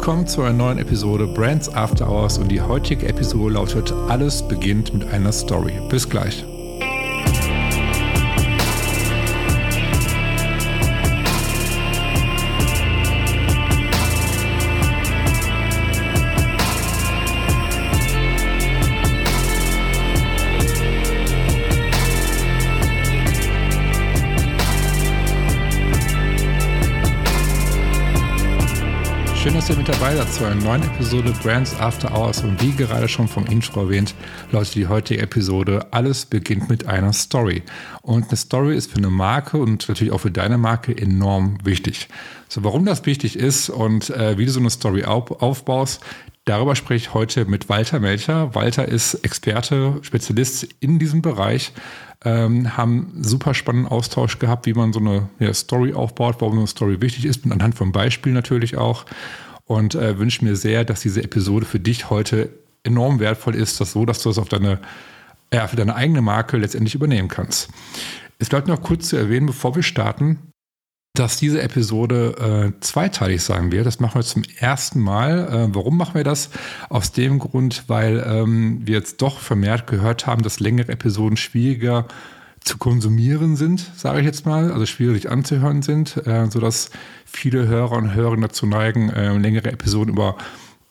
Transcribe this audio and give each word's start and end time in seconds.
willkommen 0.00 0.26
zu 0.26 0.40
einer 0.40 0.54
neuen 0.54 0.78
Episode 0.78 1.26
Brands 1.26 1.68
After 1.74 2.08
Hours 2.08 2.38
und 2.38 2.48
die 2.48 2.62
heutige 2.62 3.06
Episode 3.06 3.52
lautet 3.52 3.92
Alles 4.08 4.48
beginnt 4.48 4.94
mit 4.94 5.06
einer 5.12 5.30
Story. 5.30 5.74
Bis 5.90 6.08
gleich. 6.08 6.42
Ihr 29.70 29.76
mit 29.76 29.88
dabei 29.88 30.16
seid 30.16 30.32
zu 30.32 30.44
einer 30.44 30.56
neuen 30.56 30.82
Episode 30.82 31.32
Brands 31.44 31.78
After 31.78 32.12
Hours. 32.12 32.42
Und 32.42 32.60
wie 32.60 32.72
gerade 32.72 33.08
schon 33.08 33.28
vom 33.28 33.46
Intro 33.46 33.82
erwähnt, 33.82 34.16
lautet 34.50 34.74
die 34.74 34.88
heutige 34.88 35.22
Episode 35.22 35.86
Alles 35.92 36.26
beginnt 36.26 36.68
mit 36.68 36.88
einer 36.88 37.12
Story. 37.12 37.62
Und 38.02 38.28
eine 38.28 38.36
Story 38.36 38.76
ist 38.76 38.90
für 38.90 38.98
eine 38.98 39.10
Marke 39.10 39.58
und 39.58 39.88
natürlich 39.88 40.12
auch 40.12 40.18
für 40.18 40.32
deine 40.32 40.58
Marke 40.58 40.96
enorm 40.96 41.58
wichtig. 41.62 42.08
So, 42.48 42.64
warum 42.64 42.84
das 42.84 43.06
wichtig 43.06 43.36
ist 43.36 43.70
und 43.70 44.10
äh, 44.10 44.36
wie 44.38 44.46
du 44.46 44.50
so 44.50 44.58
eine 44.58 44.70
Story 44.70 45.04
auf, 45.04 45.30
aufbaust, 45.40 46.00
Darüber 46.46 46.74
spreche 46.74 47.08
ich 47.08 47.14
heute 47.14 47.44
mit 47.44 47.68
Walter 47.68 48.00
Melcher. 48.00 48.54
Walter 48.54 48.88
ist 48.88 49.14
Experte, 49.14 49.98
Spezialist 50.00 50.66
in 50.80 50.98
diesem 50.98 51.22
Bereich. 51.22 51.72
Ähm, 52.24 52.76
haben 52.76 53.12
super 53.20 53.54
spannenden 53.54 53.92
Austausch 53.92 54.38
gehabt, 54.38 54.66
wie 54.66 54.74
man 54.74 54.92
so 54.92 55.00
eine 55.00 55.28
ja, 55.38 55.54
Story 55.54 55.92
aufbaut, 55.92 56.36
warum 56.40 56.54
so 56.54 56.60
eine 56.60 56.66
Story 56.66 57.00
wichtig 57.00 57.26
ist, 57.26 57.44
und 57.44 57.52
anhand 57.52 57.76
von 57.76 57.92
Beispielen 57.92 58.34
natürlich 58.34 58.76
auch. 58.76 59.04
Und 59.70 59.94
äh, 59.94 60.18
wünsche 60.18 60.44
mir 60.44 60.56
sehr, 60.56 60.84
dass 60.84 61.00
diese 61.00 61.22
Episode 61.22 61.64
für 61.64 61.78
dich 61.78 62.10
heute 62.10 62.50
enorm 62.82 63.20
wertvoll 63.20 63.54
ist, 63.54 63.80
dass 63.80 63.92
so, 63.92 64.04
dass 64.04 64.20
du 64.20 64.28
das 64.28 64.38
auf 64.38 64.48
deine, 64.48 64.80
ja, 65.54 65.68
für 65.68 65.76
deine 65.76 65.94
eigene 65.94 66.22
Marke 66.22 66.56
letztendlich 66.56 66.96
übernehmen 66.96 67.28
kannst. 67.28 67.68
Es 68.40 68.48
bleibt 68.48 68.66
noch 68.66 68.82
kurz 68.82 69.10
zu 69.10 69.16
erwähnen, 69.16 69.46
bevor 69.46 69.76
wir 69.76 69.84
starten, 69.84 70.40
dass 71.14 71.36
diese 71.36 71.62
Episode 71.62 72.72
äh, 72.74 72.80
zweiteilig 72.80 73.44
sein 73.44 73.70
wird. 73.70 73.86
Das 73.86 74.00
machen 74.00 74.16
wir 74.16 74.24
zum 74.24 74.42
ersten 74.58 74.98
Mal. 74.98 75.38
Äh, 75.38 75.72
warum 75.72 75.96
machen 75.96 76.14
wir 76.16 76.24
das? 76.24 76.50
Aus 76.88 77.12
dem 77.12 77.38
Grund, 77.38 77.84
weil 77.86 78.24
ähm, 78.26 78.80
wir 78.84 78.96
jetzt 78.96 79.22
doch 79.22 79.38
vermehrt 79.38 79.86
gehört 79.86 80.26
haben, 80.26 80.42
dass 80.42 80.58
längere 80.58 80.90
Episoden 80.90 81.36
schwieriger 81.36 82.08
zu 82.64 82.78
konsumieren 82.78 83.56
sind, 83.56 83.90
sage 83.96 84.20
ich 84.20 84.26
jetzt 84.26 84.46
mal, 84.46 84.70
also 84.70 84.86
schwierig 84.86 85.30
anzuhören 85.30 85.82
sind, 85.82 86.16
äh, 86.26 86.46
sodass 86.50 86.90
viele 87.24 87.66
Hörer 87.66 87.92
und 87.92 88.14
Hörerinnen 88.14 88.42
dazu 88.42 88.66
neigen, 88.66 89.10
äh, 89.10 89.36
längere 89.36 89.72
Episoden 89.72 90.12
über 90.12 90.36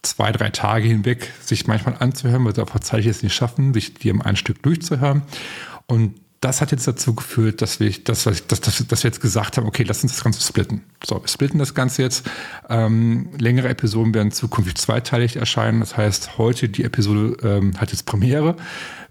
zwei, 0.02 0.31
drei 0.31 0.50
Tage 0.50 0.88
hinweg 0.88 1.31
sich 1.42 1.67
manchmal 1.67 1.95
anzuhören, 2.00 2.45
weil 2.45 2.56
sie 2.56 2.62
einfach 2.62 2.80
zeitlich 2.80 3.08
es 3.08 3.23
nicht 3.23 3.36
schaffen, 3.36 3.73
sich 3.73 3.94
die 3.94 4.09
im 4.09 4.22
ein 4.22 4.36
Stück 4.36 4.64
durchzuhören. 4.64 5.23
Und 5.86 6.16
das 6.42 6.62
hat 6.62 6.72
jetzt 6.72 6.88
dazu 6.88 7.14
geführt, 7.16 7.62
dass 7.62 7.80
wir, 7.82 7.92
dass, 7.92 8.23
dass, 8.23 8.48
dass, 8.48 8.62
dass 8.62 9.04
wir 9.04 9.09
jetzt 9.09 9.20
gesagt 9.20 9.58
haben, 9.58 9.68
okay, 9.68 9.84
lass 9.84 10.04
uns 10.04 10.14
das 10.14 10.23
Ganze 10.23 10.42
splitten. 10.42 10.84
So, 11.04 11.22
wir 11.22 11.28
splitten 11.28 11.59
das 11.59 11.73
Ganze 11.73 12.02
jetzt. 12.02 12.30
Ähm, 12.70 13.30
längere 13.38 13.68
Episoden 13.68 14.14
werden 14.14 14.31
zukünftig 14.31 14.76
zweiteilig 14.76 15.36
erscheinen. 15.36 15.81
Das 15.81 15.98
heißt, 15.98 16.38
heute 16.38 16.70
die 16.70 16.86
Episode 16.86 17.36
ähm, 17.44 17.80
hat 17.80 17.92
jetzt 17.92 18.06
Premiere. 18.06 18.56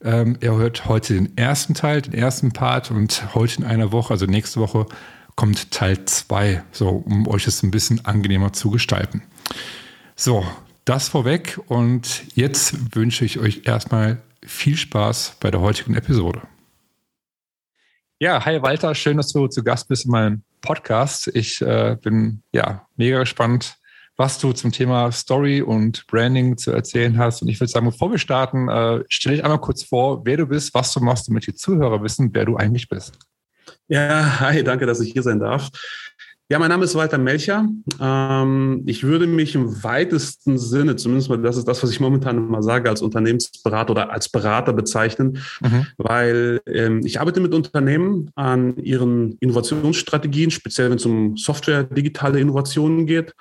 Ähm, 0.02 0.38
er 0.40 0.56
hört 0.56 0.86
heute 0.86 1.14
den 1.14 1.36
ersten 1.36 1.74
Teil, 1.74 2.00
den 2.00 2.14
ersten 2.14 2.52
Part 2.52 2.90
und 2.90 3.34
heute 3.34 3.58
in 3.58 3.64
einer 3.64 3.92
Woche, 3.92 4.14
also 4.14 4.24
nächste 4.24 4.60
Woche, 4.60 4.86
kommt 5.34 5.70
Teil 5.70 6.04
2, 6.04 6.62
so 6.72 6.88
um 6.88 7.28
euch 7.28 7.46
es 7.46 7.62
ein 7.62 7.70
bisschen 7.70 8.04
angenehmer 8.06 8.52
zu 8.52 8.70
gestalten. 8.70 9.22
So, 10.16 10.44
das 10.84 11.08
vorweg 11.08 11.60
und 11.66 12.22
jetzt 12.34 12.96
wünsche 12.96 13.24
ich 13.24 13.38
euch 13.38 13.62
erstmal 13.66 14.22
viel 14.42 14.76
Spaß 14.76 15.36
bei 15.40 15.50
der 15.50 15.60
heutigen 15.60 15.94
Episode. 15.94 16.40
Ja, 18.20 18.44
hi 18.44 18.60
Walter, 18.60 18.96
schön, 18.96 19.16
dass 19.16 19.32
du 19.32 19.46
zu 19.46 19.62
Gast 19.62 19.86
bist 19.86 20.06
in 20.06 20.10
meinem 20.10 20.42
Podcast. 20.60 21.28
Ich 21.34 21.62
äh, 21.62 21.96
bin 22.02 22.42
ja 22.50 22.84
mega 22.96 23.20
gespannt, 23.20 23.76
was 24.16 24.40
du 24.40 24.52
zum 24.52 24.72
Thema 24.72 25.12
Story 25.12 25.62
und 25.62 26.04
Branding 26.08 26.56
zu 26.56 26.72
erzählen 26.72 27.16
hast. 27.16 27.42
Und 27.42 27.48
ich 27.48 27.60
würde 27.60 27.70
sagen, 27.70 27.86
bevor 27.86 28.10
wir 28.10 28.18
starten, 28.18 28.68
äh, 28.68 29.04
stelle 29.08 29.36
ich 29.36 29.44
einmal 29.44 29.60
kurz 29.60 29.84
vor, 29.84 30.26
wer 30.26 30.36
du 30.36 30.46
bist, 30.46 30.74
was 30.74 30.92
du 30.92 30.98
machst, 30.98 31.28
damit 31.28 31.46
die 31.46 31.54
Zuhörer 31.54 32.02
wissen, 32.02 32.30
wer 32.32 32.44
du 32.44 32.56
eigentlich 32.56 32.88
bist. 32.88 33.20
Ja, 33.86 34.40
hi, 34.40 34.64
danke, 34.64 34.86
dass 34.86 34.98
ich 34.98 35.12
hier 35.12 35.22
sein 35.22 35.38
darf. 35.38 35.70
Ja, 36.50 36.58
mein 36.58 36.70
Name 36.70 36.84
ist 36.84 36.94
Walter 36.94 37.18
Melcher. 37.18 37.68
Ähm, 38.00 38.82
ich 38.86 39.04
würde 39.04 39.26
mich 39.26 39.54
im 39.54 39.84
weitesten 39.84 40.56
Sinne, 40.56 40.96
zumindest 40.96 41.28
mal 41.28 41.36
das 41.36 41.58
ist 41.58 41.68
das, 41.68 41.82
was 41.82 41.90
ich 41.90 42.00
momentan 42.00 42.38
immer 42.38 42.62
sage, 42.62 42.88
als 42.88 43.02
Unternehmensberater 43.02 43.90
oder 43.90 44.10
als 44.10 44.30
Berater 44.30 44.72
bezeichnen, 44.72 45.42
mhm. 45.60 45.86
weil 45.98 46.62
ähm, 46.66 47.02
ich 47.04 47.20
arbeite 47.20 47.40
mit 47.40 47.52
Unternehmen 47.52 48.30
an 48.34 48.78
ihren 48.78 49.36
Innovationsstrategien, 49.40 50.50
speziell 50.50 50.88
wenn 50.88 50.96
es 50.96 51.04
um 51.04 51.36
Software, 51.36 51.84
digitale 51.84 52.40
Innovationen 52.40 53.04
geht. 53.04 53.34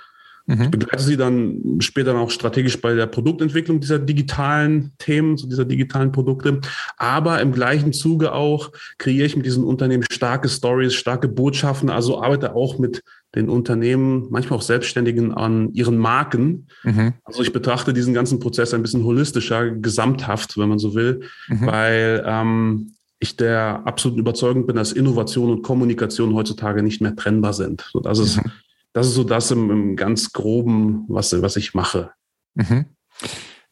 Mhm. 0.48 0.62
Ich 0.62 0.72
begleite 0.72 1.04
sie 1.04 1.18
dann 1.18 1.80
später 1.80 2.18
auch 2.18 2.32
strategisch 2.32 2.82
bei 2.82 2.96
der 2.96 3.06
Produktentwicklung 3.06 3.82
dieser 3.82 4.00
digitalen 4.00 4.94
Themen, 4.98 5.36
dieser 5.36 5.66
digitalen 5.66 6.14
Produkte. 6.14 6.62
Aber 6.96 7.42
im 7.42 7.52
gleichen 7.52 7.92
Zuge 7.92 8.32
auch 8.32 8.72
kreiere 8.98 9.26
ich 9.26 9.36
mit 9.36 9.46
diesen 9.46 9.66
Unternehmen 9.66 10.06
starke 10.10 10.48
Stories, 10.48 10.94
starke 10.94 11.28
Botschaften. 11.28 11.90
Also 11.90 12.22
arbeite 12.22 12.56
auch 12.56 12.80
mit 12.80 13.04
den 13.36 13.50
Unternehmen, 13.50 14.28
manchmal 14.30 14.58
auch 14.58 14.64
Selbstständigen 14.64 15.34
an 15.34 15.74
ihren 15.74 15.98
Marken. 15.98 16.68
Mhm. 16.84 17.14
Also 17.26 17.44
ich 17.44 17.52
betrachte 17.52 17.92
diesen 17.92 18.14
ganzen 18.14 18.40
Prozess 18.40 18.74
ein 18.74 18.82
bisschen 18.82 19.04
holistischer, 19.04 19.72
gesamthaft, 19.72 20.58
wenn 20.58 20.70
man 20.70 20.80
so 20.80 20.96
will, 20.96 21.24
mhm. 21.50 21.66
weil 21.66 22.24
ähm, 22.26 22.94
ich 23.20 23.36
der 23.36 23.82
absoluten 23.86 24.22
Überzeugung 24.22 24.66
bin, 24.66 24.78
dass 24.78 24.94
Innovation 24.94 25.52
und 25.52 25.62
Kommunikation 25.62 26.36
heutzutage 26.36 26.84
nicht 26.84 27.02
mehr 27.02 27.18
trennbar 27.18 27.52
sind. 27.52 27.90
So, 27.92 28.00
das 28.00 28.20
ist 28.20 28.38
mhm 28.38 28.52
das 28.98 29.06
ist 29.06 29.14
so 29.14 29.24
das 29.24 29.52
im, 29.52 29.70
im 29.70 29.96
ganz 29.96 30.34
groben, 30.34 31.06
was, 31.08 31.40
was 31.40 31.56
ich 31.56 31.76
mache. 31.76 32.10
Mhm. 32.56 32.86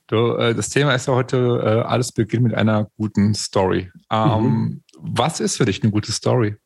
Du, 0.05 0.35
äh, 0.35 0.53
das 0.53 0.69
Thema 0.69 0.93
ist 0.93 1.07
ja 1.07 1.15
heute, 1.15 1.61
äh, 1.63 1.87
alles 1.87 2.11
beginnt 2.11 2.43
mit 2.43 2.53
einer 2.53 2.91
guten 2.95 3.33
Story. 3.33 3.91
Ähm, 4.11 4.43
mhm. 4.43 4.83
Was 4.99 5.39
ist 5.39 5.57
für 5.57 5.65
dich 5.65 5.81
eine 5.81 5.91
gute 5.91 6.11
Story? 6.11 6.57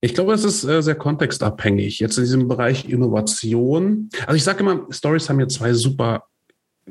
Ich 0.00 0.12
glaube, 0.12 0.32
es 0.32 0.42
ist 0.42 0.64
äh, 0.64 0.82
sehr 0.82 0.96
kontextabhängig. 0.96 2.00
Jetzt 2.00 2.18
in 2.18 2.24
diesem 2.24 2.48
Bereich 2.48 2.88
Innovation. 2.88 4.08
Also 4.26 4.34
ich 4.34 4.42
sage 4.42 4.58
immer, 4.58 4.88
Stories 4.90 5.28
haben 5.28 5.38
ja 5.38 5.46
zwei 5.46 5.72
super 5.72 6.24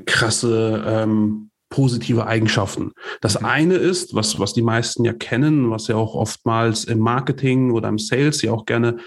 krasse 0.05 0.85
ähm, 0.87 1.49
positive 1.67 2.27
Eigenschaften. 2.27 2.93
Das 3.19 3.37
mhm. 3.37 3.45
eine 3.45 3.75
ist, 3.75 4.15
was, 4.15 4.39
was 4.39 4.53
die 4.53 4.61
meisten 4.61 5.03
ja 5.03 5.11
kennen, 5.11 5.69
was 5.69 5.89
ja 5.89 5.97
auch 5.97 6.15
oftmals 6.15 6.85
im 6.85 6.99
Marketing 6.99 7.71
oder 7.71 7.89
im 7.89 7.99
Sales 7.99 8.41
ja 8.41 8.53
auch 8.53 8.65
gerne 8.65 8.99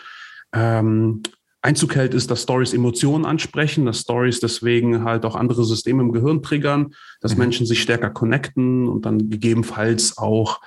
ähm, 0.52 1.22
Einzug 1.64 1.94
hält, 1.96 2.12
ist, 2.12 2.30
dass 2.30 2.42
Stories 2.42 2.74
Emotionen 2.74 3.24
ansprechen, 3.24 3.86
dass 3.86 4.00
Stories 4.00 4.38
deswegen 4.38 5.02
halt 5.02 5.24
auch 5.24 5.34
andere 5.34 5.64
Systeme 5.64 6.02
im 6.02 6.12
Gehirn 6.12 6.42
triggern, 6.42 6.94
dass 7.20 7.32
mhm. 7.32 7.40
Menschen 7.40 7.66
sich 7.66 7.80
stärker 7.80 8.10
connecten 8.10 8.86
und 8.86 9.06
dann 9.06 9.30
gegebenenfalls 9.30 10.18
auch 10.18 10.60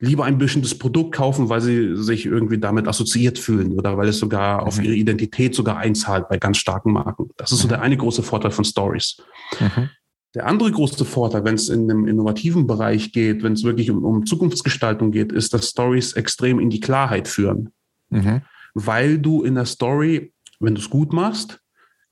lieber 0.00 0.24
ein 0.24 0.38
bestimmtes 0.38 0.76
Produkt 0.76 1.14
kaufen, 1.14 1.48
weil 1.48 1.60
sie 1.60 1.94
sich 1.94 2.26
irgendwie 2.26 2.58
damit 2.58 2.88
assoziiert 2.88 3.38
fühlen 3.38 3.78
oder 3.78 3.96
weil 3.96 4.08
es 4.08 4.18
sogar 4.18 4.62
mhm. 4.62 4.66
auf 4.66 4.82
ihre 4.82 4.94
Identität 4.94 5.54
sogar 5.54 5.76
einzahlt 5.76 6.28
bei 6.28 6.38
ganz 6.38 6.56
starken 6.56 6.92
Marken. 6.92 7.30
Das 7.36 7.52
ist 7.52 7.60
so 7.60 7.68
mhm. 7.68 7.70
der 7.70 7.82
eine 7.82 7.96
große 7.96 8.24
Vorteil 8.24 8.50
von 8.50 8.64
Stories. 8.64 9.22
Mhm. 9.60 9.90
Der 10.34 10.46
andere 10.46 10.72
große 10.72 11.04
Vorteil, 11.04 11.44
wenn 11.44 11.54
es 11.54 11.68
in 11.68 11.86
dem 11.86 12.08
innovativen 12.08 12.66
Bereich 12.66 13.12
geht, 13.12 13.44
wenn 13.44 13.52
es 13.52 13.62
wirklich 13.62 13.90
um, 13.90 14.02
um, 14.02 14.26
Zukunftsgestaltung 14.26 15.12
geht, 15.12 15.30
ist, 15.30 15.54
dass 15.54 15.68
Stories 15.68 16.14
extrem 16.14 16.58
in 16.58 16.70
die 16.70 16.80
Klarheit 16.80 17.28
führen. 17.28 17.70
Mhm. 18.10 18.42
Weil 18.74 19.18
du 19.18 19.42
in 19.42 19.54
der 19.54 19.66
Story 19.66 20.32
wenn 20.62 20.74
du 20.74 20.80
es 20.80 20.88
gut 20.88 21.12
machst, 21.12 21.58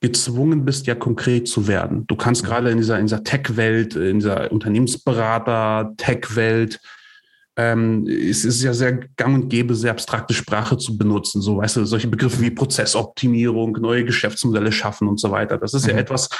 gezwungen 0.00 0.64
bist, 0.64 0.86
ja 0.86 0.94
konkret 0.94 1.48
zu 1.48 1.66
werden. 1.68 2.06
Du 2.06 2.16
kannst 2.16 2.42
gerade 2.44 2.70
in 2.70 2.78
dieser, 2.78 2.98
in 2.98 3.04
dieser 3.06 3.22
Tech-Welt, 3.22 3.96
in 3.96 4.18
dieser 4.18 4.50
Unternehmensberater-Tech-Welt, 4.50 6.80
ähm, 7.56 8.06
es 8.06 8.46
ist 8.46 8.62
ja 8.62 8.72
sehr 8.72 8.92
gang 9.16 9.34
und 9.34 9.48
gäbe, 9.50 9.74
sehr 9.74 9.90
abstrakte 9.90 10.32
Sprache 10.32 10.78
zu 10.78 10.96
benutzen. 10.96 11.42
So, 11.42 11.58
weißt 11.58 11.76
du, 11.76 11.84
solche 11.84 12.08
Begriffe 12.08 12.40
wie 12.40 12.50
Prozessoptimierung, 12.50 13.76
neue 13.80 14.04
Geschäftsmodelle 14.04 14.72
schaffen 14.72 15.06
und 15.08 15.20
so 15.20 15.30
weiter. 15.30 15.58
Das 15.58 15.74
ist 15.74 15.84
mhm. 15.84 15.90
ja 15.90 15.98
etwas, 15.98 16.30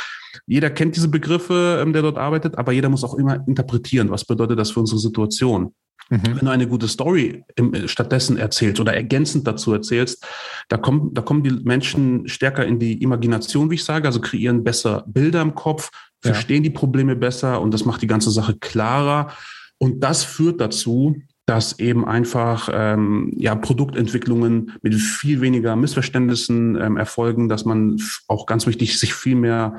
jeder 0.46 0.70
kennt 0.70 0.96
diese 0.96 1.08
Begriffe, 1.08 1.80
ähm, 1.82 1.92
der 1.92 2.00
dort 2.02 2.16
arbeitet, 2.16 2.56
aber 2.56 2.72
jeder 2.72 2.88
muss 2.88 3.04
auch 3.04 3.14
immer 3.14 3.46
interpretieren. 3.46 4.10
Was 4.10 4.24
bedeutet 4.24 4.58
das 4.58 4.70
für 4.70 4.80
unsere 4.80 5.00
Situation? 5.00 5.74
Mhm. 6.10 6.20
Wenn 6.24 6.46
du 6.46 6.50
eine 6.50 6.66
gute 6.66 6.88
Story 6.88 7.44
im, 7.54 7.72
äh, 7.72 7.88
stattdessen 7.88 8.36
erzählst 8.36 8.80
oder 8.80 8.94
ergänzend 8.94 9.46
dazu 9.46 9.72
erzählst, 9.72 10.26
da 10.68 10.76
kommen, 10.76 11.14
da 11.14 11.22
kommen 11.22 11.42
die 11.42 11.52
Menschen 11.52 12.28
stärker 12.28 12.66
in 12.66 12.78
die 12.78 13.00
Imagination, 13.00 13.70
wie 13.70 13.76
ich 13.76 13.84
sage, 13.84 14.06
also 14.06 14.20
kreieren 14.20 14.64
besser 14.64 15.04
Bilder 15.06 15.40
im 15.40 15.54
Kopf, 15.54 15.90
verstehen 16.20 16.64
ja. 16.64 16.70
die 16.70 16.76
Probleme 16.76 17.16
besser 17.16 17.60
und 17.60 17.72
das 17.72 17.84
macht 17.84 18.02
die 18.02 18.08
ganze 18.08 18.30
Sache 18.30 18.56
klarer. 18.58 19.32
Und 19.78 20.00
das 20.00 20.24
führt 20.24 20.60
dazu, 20.60 21.16
dass 21.46 21.78
eben 21.78 22.04
einfach 22.04 22.68
ähm, 22.72 23.32
ja, 23.36 23.54
Produktentwicklungen 23.54 24.72
mit 24.82 24.94
viel 24.94 25.40
weniger 25.40 25.74
Missverständnissen 25.74 26.76
ähm, 26.80 26.96
erfolgen, 26.96 27.48
dass 27.48 27.64
man 27.64 27.96
auch 28.28 28.46
ganz 28.46 28.66
wichtig 28.66 28.98
sich 28.98 29.14
viel 29.14 29.36
mehr 29.36 29.78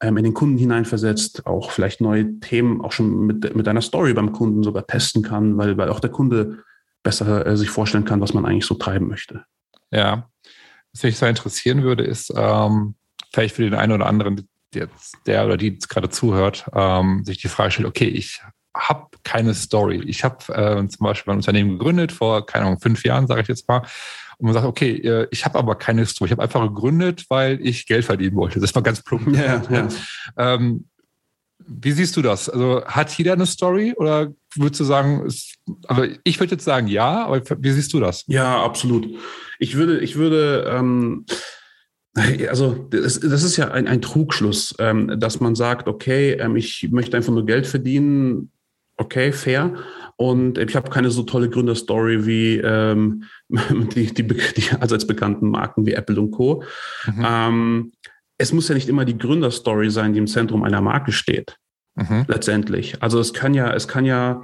ähm, 0.00 0.16
in 0.16 0.24
den 0.24 0.34
Kunden 0.34 0.58
hineinversetzt, 0.58 1.46
auch 1.46 1.70
vielleicht 1.70 2.00
neue 2.00 2.38
Themen 2.40 2.80
auch 2.80 2.92
schon 2.92 3.26
mit, 3.26 3.54
mit 3.54 3.68
einer 3.68 3.82
Story 3.82 4.14
beim 4.14 4.32
Kunden 4.32 4.62
sogar 4.62 4.86
testen 4.86 5.22
kann, 5.22 5.56
weil, 5.58 5.76
weil 5.76 5.88
auch 5.88 6.00
der 6.00 6.10
Kunde 6.10 6.58
besser 7.02 7.46
äh, 7.46 7.56
sich 7.56 7.70
vorstellen 7.70 8.04
kann, 8.04 8.20
was 8.20 8.34
man 8.34 8.44
eigentlich 8.44 8.66
so 8.66 8.74
treiben 8.74 9.08
möchte. 9.08 9.44
Ja, 9.90 10.28
was 10.92 11.02
mich 11.02 11.18
sehr 11.18 11.28
interessieren 11.28 11.82
würde, 11.82 12.04
ist 12.04 12.32
ähm, 12.36 12.94
vielleicht 13.32 13.56
für 13.56 13.62
den 13.62 13.74
einen 13.74 13.92
oder 13.92 14.06
anderen, 14.06 14.48
jetzt 14.74 15.16
der 15.26 15.46
oder 15.46 15.56
die 15.56 15.68
jetzt 15.68 15.88
gerade 15.88 16.10
zuhört, 16.10 16.68
ähm, 16.74 17.24
sich 17.24 17.38
die 17.38 17.48
Frage 17.48 17.70
stellt, 17.70 17.88
okay, 17.88 18.08
ich 18.08 18.42
habe 18.76 19.08
keine 19.24 19.54
Story. 19.54 20.02
Ich 20.06 20.24
habe 20.24 20.36
äh, 20.54 20.88
zum 20.88 21.04
Beispiel 21.04 21.32
ein 21.32 21.38
Unternehmen 21.38 21.78
gegründet 21.78 22.12
vor, 22.12 22.46
keine 22.46 22.66
Ahnung, 22.66 22.80
fünf 22.80 23.04
Jahren, 23.04 23.26
sage 23.26 23.42
ich 23.42 23.48
jetzt 23.48 23.68
mal. 23.68 23.82
Und 24.38 24.46
man 24.46 24.54
sagt, 24.54 24.66
okay, 24.66 24.96
äh, 24.96 25.28
ich 25.30 25.44
habe 25.44 25.58
aber 25.58 25.74
keine 25.74 26.06
Story. 26.06 26.28
Ich 26.28 26.32
habe 26.32 26.42
einfach 26.42 26.62
gegründet, 26.62 27.26
weil 27.28 27.60
ich 27.60 27.86
Geld 27.86 28.04
verdienen 28.04 28.36
wollte. 28.36 28.60
Das 28.60 28.74
war 28.74 28.82
ganz 28.82 29.02
plump. 29.02 29.36
Ja, 29.36 29.62
ja. 29.70 29.88
Ähm, 30.36 30.86
wie 31.66 31.92
siehst 31.92 32.16
du 32.16 32.22
das? 32.22 32.48
Also 32.48 32.84
hat 32.86 33.12
jeder 33.18 33.34
eine 33.34 33.46
Story 33.46 33.94
oder 33.96 34.32
würdest 34.54 34.80
du 34.80 34.84
sagen, 34.84 35.26
ist, 35.26 35.56
also 35.86 36.04
ich 36.24 36.40
würde 36.40 36.52
jetzt 36.52 36.64
sagen 36.64 36.86
ja, 36.86 37.26
aber 37.26 37.42
wie 37.58 37.70
siehst 37.70 37.92
du 37.92 38.00
das? 38.00 38.24
Ja, 38.26 38.62
absolut. 38.62 39.08
Ich 39.58 39.74
würde, 39.74 39.98
ich 39.98 40.16
würde, 40.16 40.70
ähm, 40.72 41.26
also 42.48 42.86
das, 42.90 43.20
das 43.20 43.42
ist 43.42 43.56
ja 43.56 43.70
ein, 43.70 43.86
ein 43.86 44.00
Trugschluss, 44.00 44.74
ähm, 44.78 45.18
dass 45.18 45.40
man 45.40 45.54
sagt, 45.54 45.88
okay, 45.88 46.32
ähm, 46.32 46.56
ich 46.56 46.88
möchte 46.90 47.16
einfach 47.16 47.32
nur 47.32 47.44
Geld 47.44 47.66
verdienen, 47.66 48.50
okay, 48.98 49.32
fair. 49.32 49.74
Und 50.16 50.58
ich 50.58 50.74
habe 50.74 50.90
keine 50.90 51.10
so 51.10 51.22
tolle 51.22 51.48
Gründerstory 51.48 52.26
wie 52.26 52.56
ähm, 52.56 53.24
die, 53.48 54.12
die, 54.12 54.24
die 54.26 54.70
allseits 54.78 55.06
bekannten 55.06 55.48
Marken 55.50 55.86
wie 55.86 55.92
Apple 55.92 56.20
und 56.20 56.32
Co. 56.32 56.64
Mhm. 57.06 57.26
Ähm, 57.26 57.92
es 58.36 58.52
muss 58.52 58.68
ja 58.68 58.74
nicht 58.74 58.88
immer 58.88 59.04
die 59.04 59.18
Gründerstory 59.18 59.90
sein, 59.90 60.12
die 60.12 60.18
im 60.18 60.26
Zentrum 60.26 60.62
einer 60.62 60.80
Marke 60.80 61.12
steht. 61.12 61.56
Mhm. 61.94 62.24
Letztendlich. 62.28 63.02
Also 63.02 63.18
es 63.18 63.32
kann 63.32 63.54
ja, 63.54 63.72
es 63.72 63.88
kann 63.88 64.04
ja 64.04 64.42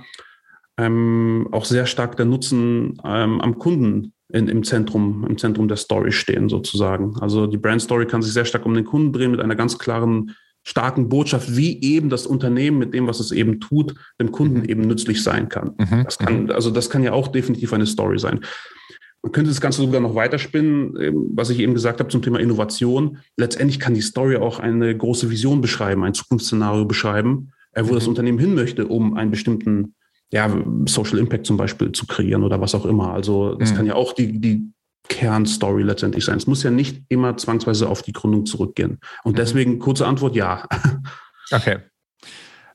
ähm, 0.79 1.49
auch 1.53 1.65
sehr 1.65 1.87
stark 1.87 2.17
der 2.17 2.27
Nutzen 2.27 3.01
ähm, 3.05 3.41
am 3.41 3.59
Kunden 3.59 4.13
in, 4.33 4.49
im 4.49 4.65
Zentrum, 4.65 5.25
im 5.29 5.39
Zentrum 5.39 5.69
der 5.69 5.77
Story 5.77 6.11
stehen, 6.11 6.49
sozusagen. 6.49 7.17
Also 7.21 7.47
die 7.47 7.59
Brand 7.59 7.83
Story 7.83 8.07
kann 8.07 8.23
sich 8.23 8.33
sehr 8.33 8.45
stark 8.45 8.67
um 8.67 8.75
den 8.75 8.85
Kunden 8.85 9.13
drehen 9.13 9.31
mit 9.31 9.41
einer 9.41 9.55
ganz 9.55 9.79
klaren 9.79 10.35
starken 10.65 11.09
Botschaft, 11.09 11.57
wie 11.57 11.81
eben 11.83 12.09
das 12.09 12.27
Unternehmen 12.27 12.79
mit 12.79 12.95
dem, 12.95 13.07
was 13.07 13.21
es 13.21 13.31
eben 13.31 13.61
tut, 13.61 13.95
dem 14.21 14.33
Kunden 14.33 14.61
mhm. 14.61 14.65
eben 14.65 14.81
nützlich 14.83 15.23
sein 15.23 15.49
kann. 15.49 15.73
Mhm. 15.79 16.05
Das 16.05 16.19
kann. 16.19 16.45
Mhm. 16.45 16.51
Also 16.51 16.71
das 16.71 16.91
kann 16.91 17.03
ja 17.03 17.13
auch 17.13 17.29
definitiv 17.29 17.73
eine 17.73 17.87
Story 17.87 18.19
sein. 18.19 18.41
Man 19.23 19.33
könnte 19.33 19.51
das 19.51 19.61
Ganze 19.61 19.83
sogar 19.83 20.01
noch 20.01 20.15
weiterspinnen, 20.15 20.97
ähm, 21.01 21.31
was 21.35 21.51
ich 21.51 21.59
eben 21.59 21.75
gesagt 21.75 22.01
habe 22.01 22.11
zum 22.11 22.23
Thema 22.23 22.41
Innovation. 22.41 23.19
Letztendlich 23.37 23.79
kann 23.79 23.95
die 23.95 24.01
Story 24.01 24.37
auch 24.37 24.59
eine 24.59 24.97
große 24.97 25.31
Vision 25.31 25.61
beschreiben, 25.61 26.03
ein 26.03 26.15
Zukunftsszenario 26.15 26.87
beschreiben, 26.87 27.53
äh, 27.73 27.85
wo 27.85 27.93
mhm. 27.93 27.95
das 27.95 28.09
Unternehmen 28.09 28.39
hin 28.39 28.55
möchte, 28.55 28.87
um 28.87 29.17
einen 29.17 29.31
bestimmten 29.31 29.95
ja, 30.33 30.51
Social 30.87 31.19
Impact 31.19 31.47
zum 31.47 31.57
Beispiel 31.57 31.93
zu 31.93 32.07
kreieren 32.07 32.43
oder 32.43 32.61
was 32.61 32.75
auch 32.75 32.87
immer. 32.87 33.13
Also 33.13 33.55
das 33.55 33.73
mhm. 33.73 33.77
kann 33.77 33.87
ja 33.87 33.95
auch 33.95 34.15
die, 34.15 34.41
die 34.41 34.71
Kernstory 35.09 35.83
letztendlich 35.83 36.25
sein. 36.25 36.39
Es 36.39 36.47
muss 36.47 36.63
ja 36.63 36.71
nicht 36.71 37.03
immer 37.09 37.37
zwangsweise 37.37 37.89
auf 37.89 38.03
die 38.03 38.13
Gründung 38.13 38.47
zurückgehen. 38.47 38.99
Und 39.23 39.33
mhm. 39.33 39.37
deswegen 39.37 39.79
kurze 39.79 40.07
Antwort, 40.07 40.35
ja. 40.35 40.67
Okay. 41.53 41.79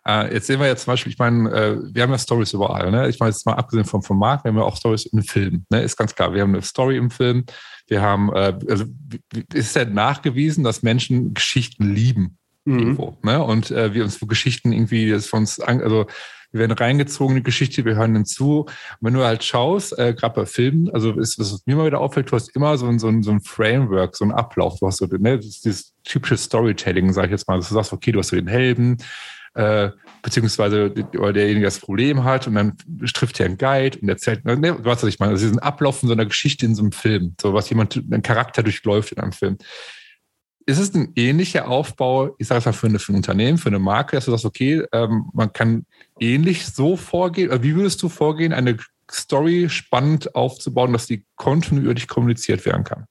Äh, 0.08 0.34
jetzt 0.34 0.48
sehen 0.48 0.60
wir 0.60 0.68
ja 0.68 0.76
zum 0.76 0.92
Beispiel, 0.92 1.12
ich 1.12 1.20
meine, 1.20 1.52
äh, 1.52 1.78
wir 1.94 2.04
haben 2.04 2.12
ja 2.12 2.18
Stories 2.18 2.54
überall. 2.54 2.92
Ne? 2.92 3.10
Ich 3.10 3.20
meine, 3.20 3.32
jetzt 3.32 3.46
mal 3.46 3.54
abgesehen 3.54 3.86
vom 3.86 4.02
Format, 4.02 4.44
wir 4.44 4.50
haben 4.50 4.58
ja 4.58 4.64
auch 4.64 4.78
Stories 4.78 5.06
im 5.08 5.24
Film. 5.24 5.66
Ne? 5.70 5.82
Ist 5.82 5.98
ganz 5.98 6.16
klar, 6.16 6.34
wir 6.34 6.42
haben 6.42 6.54
eine 6.54 6.62
Story 6.62 6.98
im 6.98 7.12
Film. 7.12 7.46
Wir 7.88 8.02
haben, 8.02 8.32
äh, 8.34 8.58
also 8.70 8.86
ist 9.54 9.76
ja 9.76 9.86
nachgewiesen, 9.86 10.64
dass 10.64 10.84
Menschen 10.84 11.34
Geschichten 11.34 11.94
lieben. 11.94 12.38
Mhm. 12.66 12.80
Irgendwo, 12.80 13.18
ne? 13.24 13.42
Und 13.42 13.70
wir 13.72 14.04
uns 14.04 14.18
für 14.18 14.28
Geschichten 14.28 14.74
irgendwie, 14.74 15.10
das 15.10 15.28
von 15.28 15.40
uns, 15.40 15.60
an, 15.62 15.82
also 15.82 16.08
wir 16.52 16.62
werden 16.62 16.72
reingezogen 16.72 17.36
in 17.36 17.44
die 17.44 17.46
Geschichte, 17.46 17.86
wir 17.86 17.96
hören 17.96 18.14
hinzu. 18.16 18.62
Und 18.62 18.72
wenn 19.02 19.14
du 19.14 19.24
halt 19.24 19.44
schaust, 19.44 19.98
äh, 19.98 20.14
gerade 20.14 20.36
bei 20.36 20.46
Filmen, 20.46 20.90
also 20.92 21.12
ist, 21.20 21.40
was 21.40 21.62
mir 21.66 21.76
mal 21.76 21.86
wieder 21.86 22.02
auffällt, 22.02 22.32
du 22.32 22.36
hast 22.36 22.56
immer 22.56 22.78
so 22.78 22.88
ein, 22.88 23.00
so 23.00 23.08
ein, 23.08 23.24
so 23.24 23.32
ein 23.32 23.42
Framework, 23.42 24.16
so 24.16 24.26
ein 24.26 24.32
Ablauf. 24.32 24.80
Du 24.80 24.88
hast 24.88 24.98
so, 24.98 25.06
ne, 25.06 25.38
dieses 25.40 25.94
typische 26.04 26.38
Storytelling, 26.38 27.14
sag 27.14 27.26
ich 27.26 27.32
jetzt 27.32 27.48
mal. 27.48 27.58
Dass 27.58 27.70
du 27.70 27.76
sagst, 27.76 27.94
okay, 27.94 28.12
du 28.12 28.20
hast 28.20 28.30
so 28.30 28.36
den 28.36 28.48
Helden, 28.48 28.98
äh, 29.54 29.90
beziehungsweise 30.22 30.94
oder 31.18 31.34
derjenige 31.34 31.66
das 31.66 31.80
Problem 31.80 32.24
hat 32.24 32.48
und 32.48 32.56
dann 32.56 32.78
trifft 33.14 33.40
er 33.40 33.48
einen 33.48 33.58
Guide 33.58 33.98
und 34.00 34.10
erzählt, 34.10 34.46
ne, 34.46 34.78
was 34.80 35.04
ich 35.04 35.20
meine, 35.20 35.32
also 35.32 35.46
diesen 35.46 35.60
Ablauf 35.60 36.00
von 36.00 36.08
so 36.08 36.14
einer 36.14 36.26
Geschichte 36.26 36.66
in 36.66 36.76
so 36.76 36.84
einem 36.84 36.92
Film, 36.92 37.36
so 37.42 37.54
was 37.54 37.70
jemand, 37.70 37.96
ein 37.96 38.22
Charakter 38.22 38.64
durchläuft 38.64 39.12
in 39.12 39.20
einem 39.20 39.32
Film 39.32 39.58
ist 40.70 40.78
es 40.80 40.94
ein 40.94 41.14
ähnlicher 41.16 41.68
Aufbau, 41.68 42.36
ich 42.38 42.48
sage 42.48 42.60
es 42.60 42.66
mal, 42.66 42.74
für, 42.74 42.88
eine, 42.88 43.00
für 43.00 43.12
ein 43.12 43.16
Unternehmen, 43.16 43.58
für 43.58 43.70
eine 43.70 43.80
Marke, 43.80 44.16
dass 44.16 44.26
du 44.26 44.32
sagst, 44.32 44.46
okay, 44.46 44.84
ähm, 44.92 45.30
man 45.34 45.52
kann 45.52 45.86
ähnlich 46.20 46.68
so 46.68 46.96
vorgehen? 46.96 47.50
Oder 47.50 47.64
wie 47.64 47.76
würdest 47.76 48.02
du 48.04 48.10
vorgehen, 48.10 48.54
eine 48.54 48.78
Story 49.12 49.68
spannend 49.70 50.36
aufzubauen, 50.36 50.94
dass 50.94 51.08
die 51.08 51.26
kontinuierlich 51.36 52.08
kommuniziert 52.08 52.66
werden 52.66 52.84
kann? 52.84 53.06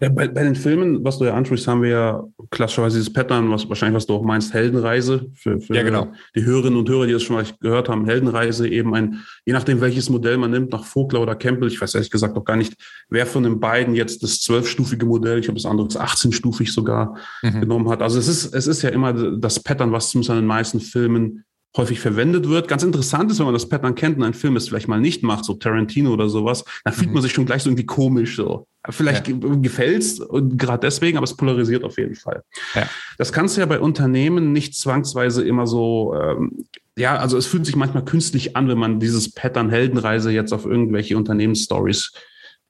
Ja, 0.00 0.08
bei, 0.08 0.28
bei 0.28 0.42
den 0.42 0.54
Filmen, 0.54 1.04
was 1.04 1.18
du 1.18 1.24
ja 1.24 1.34
ansprichst, 1.34 1.66
haben 1.66 1.82
wir 1.82 1.90
ja 1.90 2.24
klassischerweise 2.50 2.98
dieses 2.98 3.12
Pattern, 3.12 3.50
was 3.50 3.68
wahrscheinlich, 3.68 3.96
was 3.96 4.06
du 4.06 4.14
auch 4.14 4.22
meinst, 4.22 4.52
Heldenreise. 4.54 5.30
Für, 5.34 5.60
für 5.60 5.74
ja, 5.74 5.82
genau. 5.82 6.12
die 6.34 6.44
Hörerinnen 6.44 6.78
und 6.78 6.88
Hörer, 6.88 7.06
die 7.06 7.12
das 7.12 7.22
schon 7.22 7.36
mal 7.36 7.44
gehört 7.60 7.88
haben, 7.88 8.06
Heldenreise 8.06 8.68
eben 8.68 8.94
ein, 8.94 9.24
je 9.44 9.52
nachdem, 9.52 9.80
welches 9.80 10.10
Modell 10.10 10.36
man 10.36 10.50
nimmt, 10.50 10.72
nach 10.72 10.84
Vogler 10.84 11.20
oder 11.20 11.34
Campbell, 11.34 11.68
ich 11.68 11.80
weiß 11.80 11.94
ehrlich 11.94 12.10
gesagt 12.10 12.36
auch 12.36 12.44
gar 12.44 12.56
nicht, 12.56 12.74
wer 13.08 13.26
von 13.26 13.42
den 13.42 13.60
beiden 13.60 13.94
jetzt 13.94 14.22
das 14.22 14.40
zwölfstufige 14.40 15.06
Modell, 15.06 15.38
ich 15.38 15.48
habe 15.48 15.56
das 15.56 15.66
andere 15.66 15.88
18-stufig 15.88 16.72
sogar 16.72 17.16
mhm. 17.42 17.60
genommen 17.60 17.88
hat. 17.88 18.02
Also 18.02 18.18
es 18.18 18.28
ist, 18.28 18.54
es 18.54 18.66
ist 18.66 18.82
ja 18.82 18.90
immer 18.90 19.12
das 19.12 19.60
Pattern, 19.60 19.92
was 19.92 20.10
zumindest 20.10 20.30
an 20.30 20.36
den 20.36 20.46
meisten 20.46 20.80
Filmen 20.80 21.44
häufig 21.76 22.00
verwendet 22.00 22.48
wird. 22.48 22.68
Ganz 22.68 22.82
interessant 22.82 23.30
ist, 23.30 23.38
wenn 23.38 23.46
man 23.46 23.54
das 23.54 23.68
Pattern 23.68 23.94
kennt 23.94 24.16
und 24.16 24.24
ein 24.24 24.34
Film 24.34 24.56
es 24.56 24.68
vielleicht 24.68 24.88
mal 24.88 25.00
nicht 25.00 25.22
macht, 25.22 25.44
so 25.44 25.54
Tarantino 25.54 26.12
oder 26.12 26.28
sowas, 26.28 26.64
dann 26.84 26.94
fühlt 26.94 27.08
mhm. 27.08 27.14
man 27.14 27.22
sich 27.22 27.32
schon 27.32 27.46
gleich 27.46 27.62
so 27.62 27.70
irgendwie 27.70 27.86
komisch 27.86 28.36
so. 28.36 28.66
Vielleicht 28.88 29.28
ja. 29.28 29.36
gefällt's 29.36 30.20
und 30.20 30.58
gerade 30.58 30.86
deswegen, 30.86 31.16
aber 31.16 31.24
es 31.24 31.36
polarisiert 31.36 31.84
auf 31.84 31.98
jeden 31.98 32.14
Fall. 32.14 32.42
Ja. 32.74 32.88
Das 33.18 33.32
kannst 33.32 33.56
du 33.56 33.60
ja 33.60 33.66
bei 33.66 33.80
Unternehmen 33.80 34.52
nicht 34.52 34.74
zwangsweise 34.76 35.44
immer 35.44 35.66
so, 35.66 36.14
ähm, 36.14 36.66
ja, 36.96 37.16
also 37.16 37.36
es 37.36 37.46
fühlt 37.46 37.66
sich 37.66 37.76
manchmal 37.76 38.04
künstlich 38.04 38.56
an, 38.56 38.68
wenn 38.68 38.78
man 38.78 39.00
dieses 39.00 39.32
Pattern 39.32 39.70
Heldenreise 39.70 40.30
jetzt 40.30 40.52
auf 40.52 40.64
irgendwelche 40.64 41.16
Unternehmensstories 41.16 42.12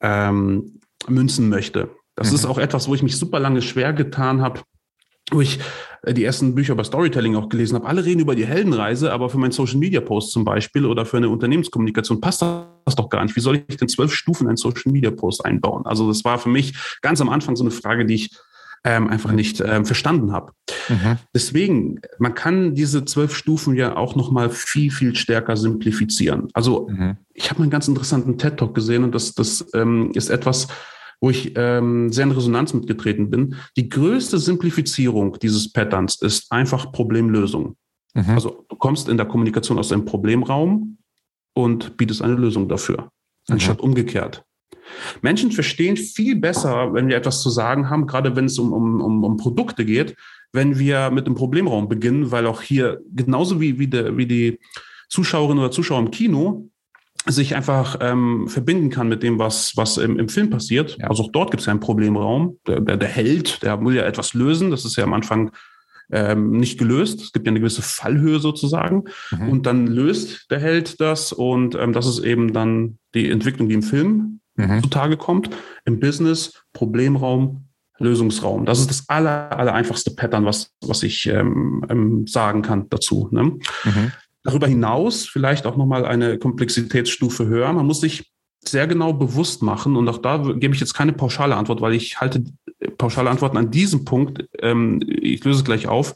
ähm, 0.01 0.81
münzen 1.07 1.49
möchte. 1.49 1.91
Das 2.15 2.31
mhm. 2.31 2.37
ist 2.37 2.47
auch 2.47 2.59
etwas, 2.59 2.89
wo 2.89 2.95
ich 2.95 3.03
mich 3.03 3.17
super 3.17 3.39
lange 3.39 3.61
schwer 3.63 3.93
getan 3.93 4.41
habe, 4.41 4.61
wo 5.31 5.41
ich 5.41 5.59
äh, 6.03 6.15
die 6.15 6.25
ersten 6.25 6.55
Bücher 6.55 6.75
über 6.75 6.85
Storytelling 6.85 7.37
auch 7.37 7.49
gelesen 7.49 7.75
habe. 7.75 7.87
Alle 7.87 8.05
reden 8.05 8.21
über 8.21 8.35
die 8.35 8.47
Heldenreise, 8.47 9.13
aber 9.13 9.29
für 9.29 9.39
meinen 9.39 9.53
Social 9.53 9.79
Media 9.79 10.01
Post 10.01 10.33
zum 10.33 10.45
Beispiel 10.45 10.87
oder 10.87 11.05
für 11.05 11.17
eine 11.17 11.29
Unternehmenskommunikation 11.29 12.21
passt 12.21 12.43
das 12.43 12.97
doch 12.97 13.09
gar 13.09 13.25
nicht. 13.25 13.37
Wie 13.37 13.41
soll 13.41 13.63
ich 13.69 13.77
denn 13.77 13.89
zwölf 13.89 14.13
Stufen 14.13 14.49
einen 14.49 14.57
Social 14.57 14.93
Media 14.93 15.11
Post 15.11 15.45
einbauen? 15.45 15.85
Also 15.87 16.09
das 16.09 16.25
war 16.25 16.39
für 16.39 16.49
mich 16.49 16.75
ganz 17.03 17.21
am 17.21 17.29
Anfang 17.29 17.57
so 17.57 17.65
eine 17.65 17.71
Frage, 17.73 18.07
die 18.07 18.15
ich 18.15 18.31
ähm, 18.85 19.09
einfach 19.09 19.33
nicht 19.33 19.61
ähm, 19.61 19.85
verstanden 19.85 20.33
habe. 20.33 20.53
Mhm. 20.89 21.19
Deswegen, 21.35 22.01
man 22.21 22.35
kann 22.35 22.75
diese 22.75 23.05
zwölf 23.05 23.35
Stufen 23.35 23.75
ja 23.75 23.97
auch 23.97 24.15
noch 24.15 24.31
mal 24.31 24.49
viel, 24.49 24.93
viel 24.93 25.17
stärker 25.17 25.57
simplifizieren. 25.57 26.49
Also 26.53 26.89
mhm. 26.89 27.17
ich 27.35 27.51
habe 27.51 27.63
einen 27.63 27.71
ganz 27.71 27.89
interessanten 27.89 28.39
TED 28.39 28.59
Talk 28.59 28.75
gesehen 28.77 29.03
und 29.03 29.13
das, 29.13 29.35
das 29.35 29.67
ähm, 29.75 30.13
ist 30.15 30.31
etwas, 30.31 30.69
wo 31.21 31.31
ich 31.31 31.53
ähm, 31.57 32.13
sehr 32.13 32.25
in 32.25 32.33
Resonanz 32.33 32.75
mitgetreten 32.75 33.31
bin. 33.31 33.57
Die 33.77 33.89
größte 33.89 34.39
Simplifizierung 34.39 35.39
dieses 35.41 35.73
Patterns 35.73 36.21
ist 36.21 36.53
einfach 36.53 36.93
Problemlösung. 36.93 37.77
Mhm. 38.15 38.31
Also 38.31 38.65
du 38.69 38.77
kommst 38.77 39.09
in 39.09 39.17
der 39.17 39.27
Kommunikation 39.27 39.79
aus 39.79 39.93
einem 39.93 40.05
Problemraum 40.05 40.99
und 41.55 41.97
bietest 41.97 42.23
eine 42.23 42.35
Lösung 42.35 42.69
dafür, 42.69 43.11
anstatt 43.49 43.79
mhm. 43.79 43.91
umgekehrt. 43.91 44.45
Menschen 45.23 45.51
verstehen 45.53 45.97
viel 45.97 46.37
besser, 46.37 46.93
wenn 46.95 47.09
wir 47.09 47.17
etwas 47.17 47.43
zu 47.43 47.51
sagen 47.51 47.91
haben, 47.91 48.07
gerade 48.07 48.37
wenn 48.37 48.45
es 48.45 48.59
um, 48.59 48.73
um, 48.73 49.01
um, 49.01 49.25
um 49.25 49.37
Produkte 49.37 49.85
geht, 49.85 50.17
wenn 50.53 50.79
wir 50.79 51.11
mit 51.11 51.27
dem 51.27 51.35
Problemraum 51.35 51.89
beginnen, 51.89 52.31
weil 52.31 52.47
auch 52.47 52.63
hier 52.63 53.01
genauso 53.13 53.61
wie, 53.61 53.79
wie, 53.79 53.89
der, 53.89 54.17
wie 54.17 54.27
die 54.27 54.61
Zuschauerinnen 55.09 55.59
oder 55.59 55.71
Zuschauer 55.71 56.01
im 56.01 56.11
Kino 56.11 56.71
sich 57.27 57.57
einfach 57.57 57.99
ähm, 58.01 58.49
verbinden 58.49 58.91
kann 58.91 59.09
mit 59.09 59.23
dem, 59.23 59.39
was, 59.39 59.77
was 59.77 59.97
im, 59.97 60.19
im 60.19 60.29
Film 60.29 60.51
passiert. 60.51 60.97
Ja. 60.99 61.09
Also 61.09 61.25
auch 61.25 61.33
dort 61.33 61.51
gibt 61.51 61.61
es 61.61 61.67
ja 61.67 61.73
einen 61.73 61.81
Problemraum. 61.81 62.59
Der, 62.67 62.81
der, 62.81 62.97
der 62.97 63.09
Held, 63.09 63.63
der 63.63 63.85
will 63.85 63.97
ja 63.97 64.05
etwas 64.05 64.35
lösen. 64.35 64.71
Das 64.71 64.85
ist 64.85 64.97
ja 64.97 65.05
am 65.05 65.13
Anfang 65.13 65.51
ähm, 66.11 66.53
nicht 66.53 66.79
gelöst. 66.79 67.21
Es 67.21 67.33
gibt 67.33 67.47
ja 67.47 67.51
eine 67.51 67.61
gewisse 67.61 67.83
Fallhöhe 67.83 68.39
sozusagen. 68.39 69.05
Mhm. 69.31 69.49
Und 69.49 69.67
dann 69.67 69.87
löst 69.87 70.51
der 70.51 70.61
Held 70.61 71.01
das. 71.01 71.33
Und 71.33 71.75
ähm, 71.75 71.93
das 71.93 72.07
ist 72.07 72.21
eben 72.21 72.53
dann 72.53 72.99
die 73.15 73.31
Entwicklung, 73.31 73.69
die 73.69 73.75
im 73.75 73.83
Film 73.83 74.41
mhm. 74.55 74.83
zutage 74.83 75.17
kommt. 75.17 75.51
Im 75.85 75.99
Business, 75.99 76.63
Problemraum, 76.73 77.67
Lösungsraum. 77.99 78.67
Das 78.67 78.79
ist 78.79 78.91
das 78.91 79.09
aller, 79.09 79.59
aller 79.59 79.73
einfachste 79.73 80.11
Pattern, 80.11 80.45
was, 80.45 80.71
was 80.83 81.03
ich 81.03 81.27
ähm, 81.27 81.85
ähm 81.89 82.27
sagen 82.27 82.63
kann 82.63 82.89
dazu. 82.91 83.29
Ne? 83.33 83.43
Mhm. 83.43 84.13
Darüber 84.47 84.67
hinaus 84.67 85.27
vielleicht 85.27 85.67
auch 85.67 85.77
nochmal 85.77 86.05
eine 86.05 86.39
Komplexitätsstufe 86.39 87.47
höher. 87.47 87.73
Man 87.73 87.87
muss 87.87 88.01
sich 88.01 88.31
sehr 88.65 88.87
genau 88.87 89.13
bewusst 89.13 89.63
machen 89.63 89.97
und 89.97 90.09
auch 90.09 90.19
da 90.19 90.39
gebe 90.39 90.75
ich 90.75 90.81
jetzt 90.81 90.95
keine 90.95 91.13
pauschale 91.13 91.57
Antwort, 91.57 91.81
weil 91.81 91.95
ich 91.95 92.21
halte 92.21 92.45
pauschale 92.99 93.31
Antworten 93.31 93.57
an 93.57 93.71
diesem 93.71 94.05
Punkt, 94.05 94.45
ähm, 94.61 95.01
ich 95.07 95.45
löse 95.45 95.61
es 95.61 95.65
gleich 95.65 95.89
auf, 95.89 96.15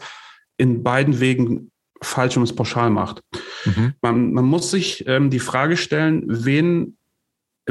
in 0.57 0.83
beiden 0.83 1.21
Wegen 1.21 1.71
falsch, 2.03 2.37
wenn 2.37 2.43
man 2.43 2.49
es 2.49 2.57
pauschal 2.57 2.91
macht. 2.91 3.21
Mhm. 3.65 3.95
Man, 4.01 4.33
man 4.33 4.45
muss 4.45 4.71
sich 4.71 5.05
ähm, 5.07 5.31
die 5.31 5.39
Frage 5.39 5.77
stellen, 5.77 6.25
wen 6.27 6.97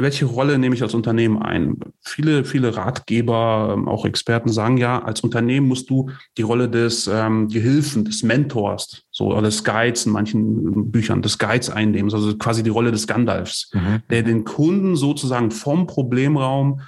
welche 0.02 0.26
Rolle 0.26 0.58
nehme 0.58 0.74
ich 0.74 0.82
als 0.82 0.94
Unternehmen 0.94 1.42
ein? 1.42 1.76
Viele, 2.02 2.44
viele 2.44 2.76
Ratgeber, 2.76 3.74
ähm, 3.74 3.88
auch 3.88 4.04
Experten 4.04 4.48
sagen 4.50 4.76
ja, 4.76 5.02
als 5.02 5.20
Unternehmen 5.20 5.68
musst 5.68 5.90
du 5.90 6.10
die 6.38 6.42
Rolle 6.42 6.68
des 6.68 7.08
ähm, 7.12 7.48
Gehilfen, 7.48 8.04
des 8.04 8.22
Mentors, 8.22 9.04
so 9.10 9.26
oder 9.26 9.42
des 9.42 9.64
Guides 9.64 10.06
in 10.06 10.12
manchen 10.12 10.90
Büchern, 10.90 11.22
des 11.22 11.38
Guides 11.38 11.70
einnehmen, 11.70 12.12
also 12.12 12.36
quasi 12.36 12.62
die 12.62 12.70
Rolle 12.70 12.92
des 12.92 13.06
Gandalfs, 13.06 13.70
mhm. 13.72 14.02
der 14.10 14.22
den 14.22 14.44
Kunden 14.44 14.96
sozusagen 14.96 15.50
vom 15.50 15.86
Problemraum 15.86 16.80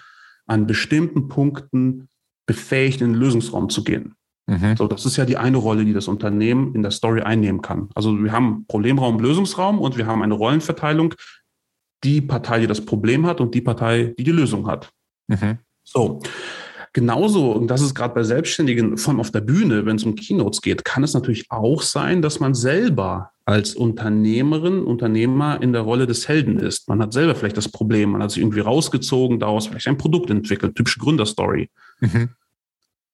an 0.47 0.67
bestimmten 0.67 1.29
Punkten 1.29 2.09
befähigt, 2.47 3.01
in 3.01 3.13
den 3.13 3.21
Lösungsraum 3.21 3.69
zu 3.69 3.85
gehen. 3.85 4.15
Mhm. 4.47 4.77
So, 4.77 4.89
das 4.89 5.07
ist 5.07 5.17
ja 5.17 5.25
die 5.25 5.37
eine 5.37 5.57
Rolle, 5.57 5.85
die 5.85 5.93
das 5.93 6.09
Unternehmen 6.09 6.75
in 6.75 6.83
der 6.83 6.91
Story 6.91 7.23
einnehmen 7.23 7.63
kann. 7.63 7.89
Also 7.95 8.23
wir 8.23 8.33
haben 8.33 8.65
Problemraum, 8.67 9.21
Lösungsraum 9.21 9.79
und 9.79 9.97
wir 9.97 10.07
haben 10.07 10.23
eine 10.23 10.35
Rollenverteilung, 10.35 11.15
die 12.05 12.21
Partei, 12.21 12.61
die 12.61 12.67
das 12.67 12.85
Problem 12.85 13.27
hat 13.27 13.41
und 13.41 13.55
die 13.55 13.61
Partei, 13.61 14.15
die 14.19 14.25
die 14.25 14.33
Lösung 14.33 14.67
hat. 14.67 14.91
Mhm. 15.29 15.59
So. 15.85 16.21
Genauso, 16.95 17.53
und 17.53 17.69
das 17.69 17.81
ist 17.81 17.95
gerade 17.95 18.15
bei 18.15 18.23
Selbstständigen, 18.23 18.99
von 18.99 19.19
auf 19.19 19.31
der 19.31 19.41
Bühne, 19.41 19.87
wenn 19.87 19.97
es 19.97 20.05
um 20.05 20.15
Keynotes 20.15 20.61
geht, 20.61 20.85
kann 20.85 21.03
es 21.03 21.15
natürlich 21.15 21.51
auch 21.51 21.81
sein, 21.81 22.21
dass 22.21 22.39
man 22.39 22.53
selber 22.53 23.31
als 23.47 23.75
Unternehmerin, 23.75 24.85
Unternehmer 24.85 25.61
in 25.63 25.73
der 25.73 25.83
Rolle 25.83 26.07
des 26.07 26.29
Helden 26.29 26.59
ist. 26.59 26.89
Man 26.89 27.01
hat 27.01 27.15
selber 27.15 27.35
vielleicht 27.35 27.57
das 27.57 27.71
Problem, 27.71 28.11
man 28.11 28.23
hat 28.23 28.31
sich 28.31 28.43
irgendwie 28.43 28.61
rausgezogen, 28.61 29.41
daraus 29.41 29.69
vielleicht 29.69 29.89
ein 29.89 29.97
Produkt 29.97 30.29
entwickelt, 30.29 30.77
typische 30.77 31.01
Gründerstory. 31.01 31.71
Mhm. 32.01 32.29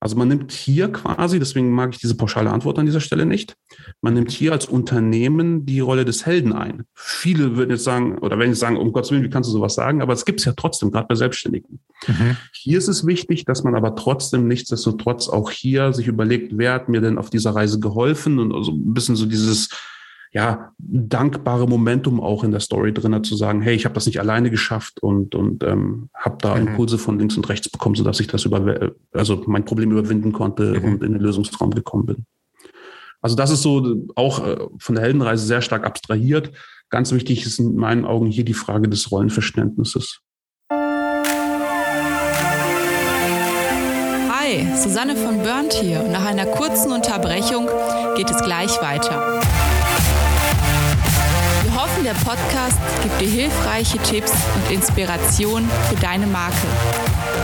Also 0.01 0.17
man 0.17 0.29
nimmt 0.29 0.53
hier 0.53 0.93
quasi, 0.93 1.39
deswegen 1.41 1.71
mag 1.71 1.91
ich 1.93 1.99
diese 1.99 2.17
pauschale 2.17 2.51
Antwort 2.51 2.79
an 2.79 2.87
dieser 2.87 3.01
Stelle 3.01 3.27
nicht, 3.27 3.57
man 4.01 4.15
nimmt 4.15 4.31
hier 4.31 4.53
als 4.53 4.67
Unternehmen 4.67 5.67
die 5.67 5.81
Rolle 5.81 6.05
des 6.05 6.25
Helden 6.25 6.53
ein. 6.53 6.85
Viele 6.95 7.57
würden 7.57 7.71
jetzt 7.71 7.85
sagen, 7.85 8.19
oder 8.19 8.39
wenn 8.39 8.53
ich 8.53 8.59
sagen, 8.59 8.77
um 8.77 8.93
Gottes 8.93 9.11
Willen, 9.11 9.25
wie 9.25 9.31
kannst 9.31 9.49
du 9.49 9.53
sowas 9.53 9.75
sagen? 9.75 10.01
Aber 10.01 10.13
es 10.13 10.25
gibt 10.25 10.39
es 10.39 10.47
ja 10.47 10.53
trotzdem, 10.57 10.93
gerade 10.93 11.09
bei 11.09 11.17
Selbstständigen. 11.17 11.81
Mhm. 12.07 12.37
Hier 12.53 12.79
ist 12.79 12.89
es 12.89 13.07
wichtig, 13.07 13.45
dass 13.45 13.65
man 13.65 13.75
aber 13.75 13.97
trotzdem 13.97 14.47
nichtsdestotrotz 14.47 15.29
auch 15.29 15.51
hier 15.51 15.93
sich 15.93 16.07
überlegt, 16.07 16.53
wer 16.57 16.75
hat 16.75 16.89
mir 16.89 17.01
denn 17.01 17.19
auf 17.19 17.31
dieser 17.31 17.57
Reise 17.57 17.81
geholfen 17.81 18.39
und 18.39 18.55
also 18.55 18.71
ein 18.71 18.95
bisschen 18.95 19.17
so 19.17 19.27
dieses, 19.27 19.69
ja, 20.33 20.73
dankbare 20.79 21.67
Momentum 21.67 22.21
auch 22.21 22.45
in 22.45 22.51
der 22.51 22.61
Story 22.61 22.93
drin 22.93 23.25
zu 23.25 23.35
sagen, 23.35 23.63
hey, 23.63 23.75
ich 23.75 23.85
habe 23.85 23.95
das 23.95 24.07
nicht 24.07 24.21
alleine 24.21 24.51
geschafft 24.51 25.03
und, 25.03 25.35
und 25.35 25.65
ähm, 25.65 26.11
habe 26.15 26.37
da 26.41 26.55
mhm. 26.55 26.69
Impulse 26.69 26.99
von 26.99 27.19
links 27.19 27.37
und 27.37 27.49
rechts 27.49 27.69
bekommen, 27.69 27.95
sodass 27.95 28.21
ich 28.21 28.27
das 28.27 28.45
über, 28.45 28.93
also 29.13 29.43
mein 29.47 29.65
Problem 29.65 29.91
überwinden 29.91 30.33
konnte 30.33 30.79
mhm. 30.79 30.85
und 30.85 31.03
in 31.03 31.13
den 31.13 31.23
Lösungsraum 31.23 31.71
gekommen 31.71 32.07
bin. 32.07 32.27
Also 33.21 33.37
das 33.37 33.51
ist 33.51 33.63
so 33.63 34.07
auch 34.15 34.47
äh, 34.47 34.59
von 34.79 34.95
der 34.95 35.05
Heldenreise 35.05 35.45
sehr 35.45 35.63
stark 35.63 35.85
abstrahiert. 35.85 36.53
Ganz 36.91 37.11
wichtig 37.13 37.45
ist 37.45 37.59
in 37.59 37.75
meinen 37.77 38.05
Augen 38.05 38.27
hier 38.27 38.45
die 38.45 38.55
Frage 38.55 38.89
des 38.89 39.11
Rollenverständnisses. 39.11 40.21
Hi, 44.31 44.67
Susanne 44.77 45.17
von 45.17 45.43
Burnt 45.43 45.73
hier 45.73 46.03
und 46.03 46.13
nach 46.13 46.25
einer 46.25 46.47
kurzen 46.47 46.93
Unterbrechung 46.93 47.67
geht 48.17 48.31
es 48.31 48.43
gleich 48.43 48.81
weiter 48.81 49.41
der 52.09 52.15
Podcast 52.25 52.79
gibt 53.03 53.21
dir 53.21 53.29
hilfreiche 53.29 53.99
Tipps 53.99 54.33
und 54.55 54.75
Inspiration 54.75 55.69
für 55.91 55.97
deine 55.97 56.27
Marke. 56.27 56.67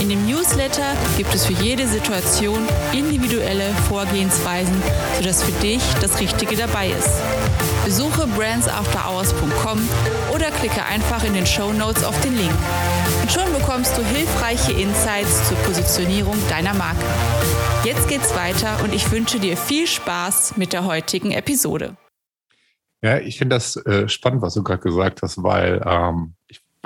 In 0.00 0.10
dem 0.10 0.26
Newsletter 0.26 0.94
gibt 1.16 1.34
es 1.34 1.46
für 1.46 1.54
jede 1.54 1.86
Situation 1.86 2.68
individuelle 2.92 3.72
Vorgehensweisen, 3.88 4.74
sodass 5.16 5.42
für 5.42 5.52
dich 5.62 5.82
das 6.00 6.20
Richtige 6.20 6.54
dabei 6.54 6.90
ist. 6.90 7.10
Besuche 7.84 8.26
brandsafterhours.com 8.26 9.88
oder 10.34 10.50
klicke 10.50 10.84
einfach 10.84 11.24
in 11.24 11.34
den 11.34 11.46
Show 11.46 11.72
Notes 11.72 12.04
auf 12.04 12.20
den 12.20 12.36
Link. 12.36 12.52
Und 13.22 13.32
schon 13.32 13.50
bekommst 13.52 13.96
du 13.96 14.04
hilfreiche 14.04 14.72
Insights 14.72 15.48
zur 15.48 15.56
Positionierung 15.58 16.36
deiner 16.48 16.74
Marke. 16.74 17.04
Jetzt 17.84 18.08
geht's 18.08 18.36
weiter 18.36 18.82
und 18.84 18.94
ich 18.94 19.10
wünsche 19.10 19.40
dir 19.40 19.56
viel 19.56 19.86
Spaß 19.86 20.56
mit 20.56 20.72
der 20.72 20.84
heutigen 20.84 21.32
Episode. 21.32 21.96
Ja, 23.02 23.18
ich 23.18 23.38
finde 23.38 23.56
das 23.56 23.76
äh, 23.76 24.08
spannend, 24.08 24.42
was 24.42 24.54
du 24.54 24.62
gerade 24.62 24.82
gesagt 24.82 25.22
hast, 25.22 25.42
weil 25.42 25.82
ähm, 25.86 26.35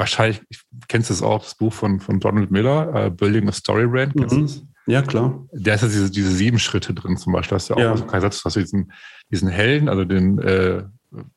wahrscheinlich, 0.00 0.40
ich, 0.48 0.62
kennst 0.88 1.10
du 1.10 1.14
das 1.14 1.22
auch, 1.22 1.42
das 1.42 1.54
Buch 1.54 1.72
von, 1.72 2.00
von 2.00 2.18
Donald 2.18 2.50
Miller, 2.50 3.06
uh, 3.06 3.10
Building 3.10 3.48
a 3.48 3.52
Story 3.52 3.86
Brand, 3.86 4.14
kennst 4.16 4.34
mhm. 4.34 4.46
du 4.86 4.92
Ja, 4.92 5.02
klar. 5.02 5.46
Da 5.52 5.74
ist 5.74 5.82
ja 5.82 5.88
diese, 5.88 6.10
diese 6.10 6.32
sieben 6.32 6.58
Schritte 6.58 6.94
drin 6.94 7.16
zum 7.16 7.32
Beispiel. 7.32 7.56
Das 7.56 7.64
ist 7.64 7.68
ja 7.68 7.76
auch 7.76 7.80
ja. 7.80 7.96
so 7.96 8.06
kein 8.06 8.20
Satz, 8.20 8.42
dass 8.42 8.54
du 8.54 8.60
diesen, 8.60 8.92
diesen 9.30 9.48
Helden, 9.48 9.88
also 9.88 10.04
den, 10.04 10.38
äh, 10.38 10.84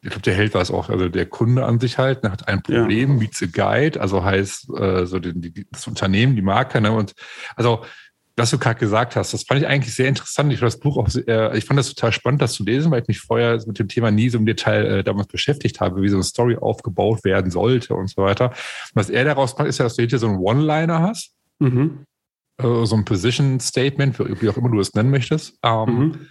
ich 0.02 0.10
glaube, 0.10 0.22
der 0.22 0.34
Held 0.34 0.54
war 0.54 0.62
es 0.62 0.72
auch, 0.72 0.90
also 0.90 1.10
der 1.10 1.26
Kunde 1.26 1.66
an 1.66 1.80
sich 1.80 1.98
halt, 1.98 2.24
ne, 2.24 2.32
hat 2.32 2.48
ein 2.48 2.64
Problem, 2.64 3.12
ja. 3.12 3.18
meets 3.18 3.44
a 3.44 3.48
Guide, 3.48 4.00
also 4.00 4.24
heißt 4.24 4.70
äh, 4.78 5.06
so 5.06 5.20
den, 5.20 5.42
die, 5.42 5.68
das 5.70 5.88
Unternehmen, 5.88 6.36
die 6.36 6.42
Marke, 6.42 6.80
ne, 6.80 6.92
und 6.92 7.14
also 7.56 7.84
was 8.36 8.50
du 8.50 8.58
gerade 8.58 8.80
gesagt 8.80 9.16
hast, 9.16 9.34
das 9.34 9.44
fand 9.44 9.62
ich 9.62 9.68
eigentlich 9.68 9.94
sehr 9.94 10.08
interessant. 10.08 10.52
Ich 10.52 10.60
fand 10.60 10.74
das 10.74 10.80
Buch 10.80 10.98
auch, 10.98 11.08
sehr, 11.08 11.54
ich 11.54 11.66
fand 11.66 11.78
das 11.78 11.90
total 11.90 12.12
spannend, 12.12 12.42
das 12.42 12.54
zu 12.54 12.64
lesen, 12.64 12.92
weil 12.92 13.02
ich 13.02 13.08
mich 13.08 13.20
vorher 13.20 13.62
mit 13.68 13.78
dem 13.78 13.88
Thema 13.88 14.10
nie 14.10 14.30
so 14.30 14.40
im 14.40 14.46
Detail 14.46 14.86
äh, 14.86 15.04
damals 15.04 15.28
beschäftigt 15.28 15.80
habe, 15.80 16.02
wie 16.02 16.10
so 16.10 16.16
eine 16.16 16.24
Story 16.24 16.58
aufgebaut 16.58 17.24
werden 17.24 17.52
sollte 17.52 17.94
und 17.94 18.10
so 18.10 18.24
weiter. 18.24 18.52
Was 18.96 19.12
er 19.12 19.26
daraus 19.26 19.56
macht, 19.58 19.68
ist 19.68 19.78
ja, 19.78 19.84
dass 19.84 19.96
du 19.96 20.02
hinter 20.02 20.18
so 20.18 20.28
einen 20.28 20.38
One-Liner 20.38 21.02
hast, 21.02 21.36
mhm. 21.60 22.06
äh, 22.58 22.86
so 22.86 22.96
ein 22.96 23.06
Position 23.06 23.60
Statement, 23.60 24.18
wie 24.42 24.50
auch 24.50 24.58
immer 24.58 24.70
du 24.70 24.80
es 24.80 24.96
nennen 24.96 25.12
möchtest, 25.12 25.60
ähm, 25.62 25.86
mhm. 25.86 26.28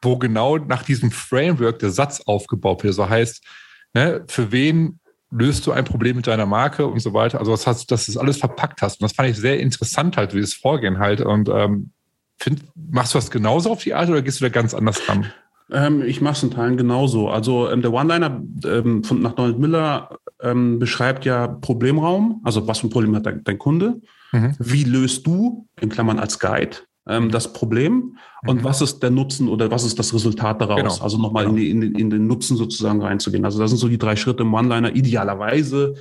wo 0.00 0.16
genau 0.16 0.56
nach 0.56 0.82
diesem 0.82 1.10
Framework 1.10 1.78
der 1.78 1.90
Satz 1.90 2.22
aufgebaut 2.22 2.84
wird. 2.84 2.94
So 2.94 3.06
heißt, 3.06 3.44
ne, 3.92 4.24
für 4.28 4.50
wen 4.50 4.98
löst 5.36 5.66
du 5.66 5.72
ein 5.72 5.84
Problem 5.84 6.16
mit 6.16 6.26
deiner 6.26 6.46
Marke 6.46 6.86
und 6.86 7.00
so 7.00 7.12
weiter. 7.12 7.40
Also 7.40 7.50
das 7.50 7.66
heißt, 7.66 7.90
dass 7.90 8.06
du 8.06 8.12
das 8.12 8.16
alles 8.16 8.38
verpackt 8.38 8.82
hast. 8.82 9.00
Und 9.00 9.04
das 9.04 9.12
fand 9.12 9.28
ich 9.28 9.36
sehr 9.36 9.58
interessant 9.58 10.16
halt, 10.16 10.34
wie 10.34 10.40
das 10.40 10.54
Vorgehen 10.54 10.98
halt. 10.98 11.20
Und 11.20 11.48
ähm, 11.48 11.90
find, 12.38 12.62
machst 12.74 13.14
du 13.14 13.18
das 13.18 13.30
genauso 13.30 13.70
auf 13.70 13.82
die 13.82 13.94
Art 13.94 14.08
oder 14.08 14.22
gehst 14.22 14.40
du 14.40 14.44
da 14.44 14.48
ganz 14.48 14.74
anders 14.74 15.08
ran? 15.08 15.26
Ähm, 15.70 16.02
ich 16.02 16.20
mache 16.20 16.34
es 16.34 16.42
in 16.42 16.50
Teilen 16.50 16.76
genauso. 16.76 17.28
Also 17.28 17.70
ähm, 17.70 17.82
der 17.82 17.92
One-Liner 17.92 18.42
ähm, 18.64 19.02
von 19.02 19.22
nach 19.22 19.32
Donald 19.32 19.58
Miller 19.58 20.18
ähm, 20.40 20.78
beschreibt 20.78 21.24
ja 21.24 21.48
Problemraum, 21.48 22.40
also 22.44 22.66
was 22.66 22.78
für 22.78 22.86
ein 22.86 22.90
Problem 22.90 23.16
hat 23.16 23.26
dein, 23.26 23.42
dein 23.44 23.58
Kunde, 23.58 24.00
mhm. 24.32 24.54
wie 24.58 24.84
löst 24.84 25.26
du, 25.26 25.66
in 25.80 25.88
Klammern 25.88 26.18
als 26.18 26.38
Guide, 26.38 26.76
ähm, 27.08 27.30
das 27.30 27.52
Problem 27.52 28.18
und 28.46 28.60
mhm. 28.60 28.64
was 28.64 28.80
ist 28.80 29.02
der 29.02 29.10
Nutzen 29.10 29.48
oder 29.48 29.70
was 29.70 29.84
ist 29.84 29.98
das 29.98 30.14
Resultat 30.14 30.60
daraus? 30.60 30.94
Genau. 30.94 31.04
Also 31.04 31.18
nochmal 31.18 31.44
genau. 31.44 31.56
in, 31.56 31.82
in, 31.82 31.94
in, 31.94 32.10
den 32.10 32.26
Nutzen 32.26 32.56
sozusagen 32.56 33.02
reinzugehen. 33.02 33.44
Also 33.44 33.58
das 33.58 33.70
sind 33.70 33.78
so 33.78 33.88
die 33.88 33.98
drei 33.98 34.16
Schritte 34.16 34.42
im 34.42 34.54
One-Liner 34.54 34.94
idealerweise. 34.94 35.94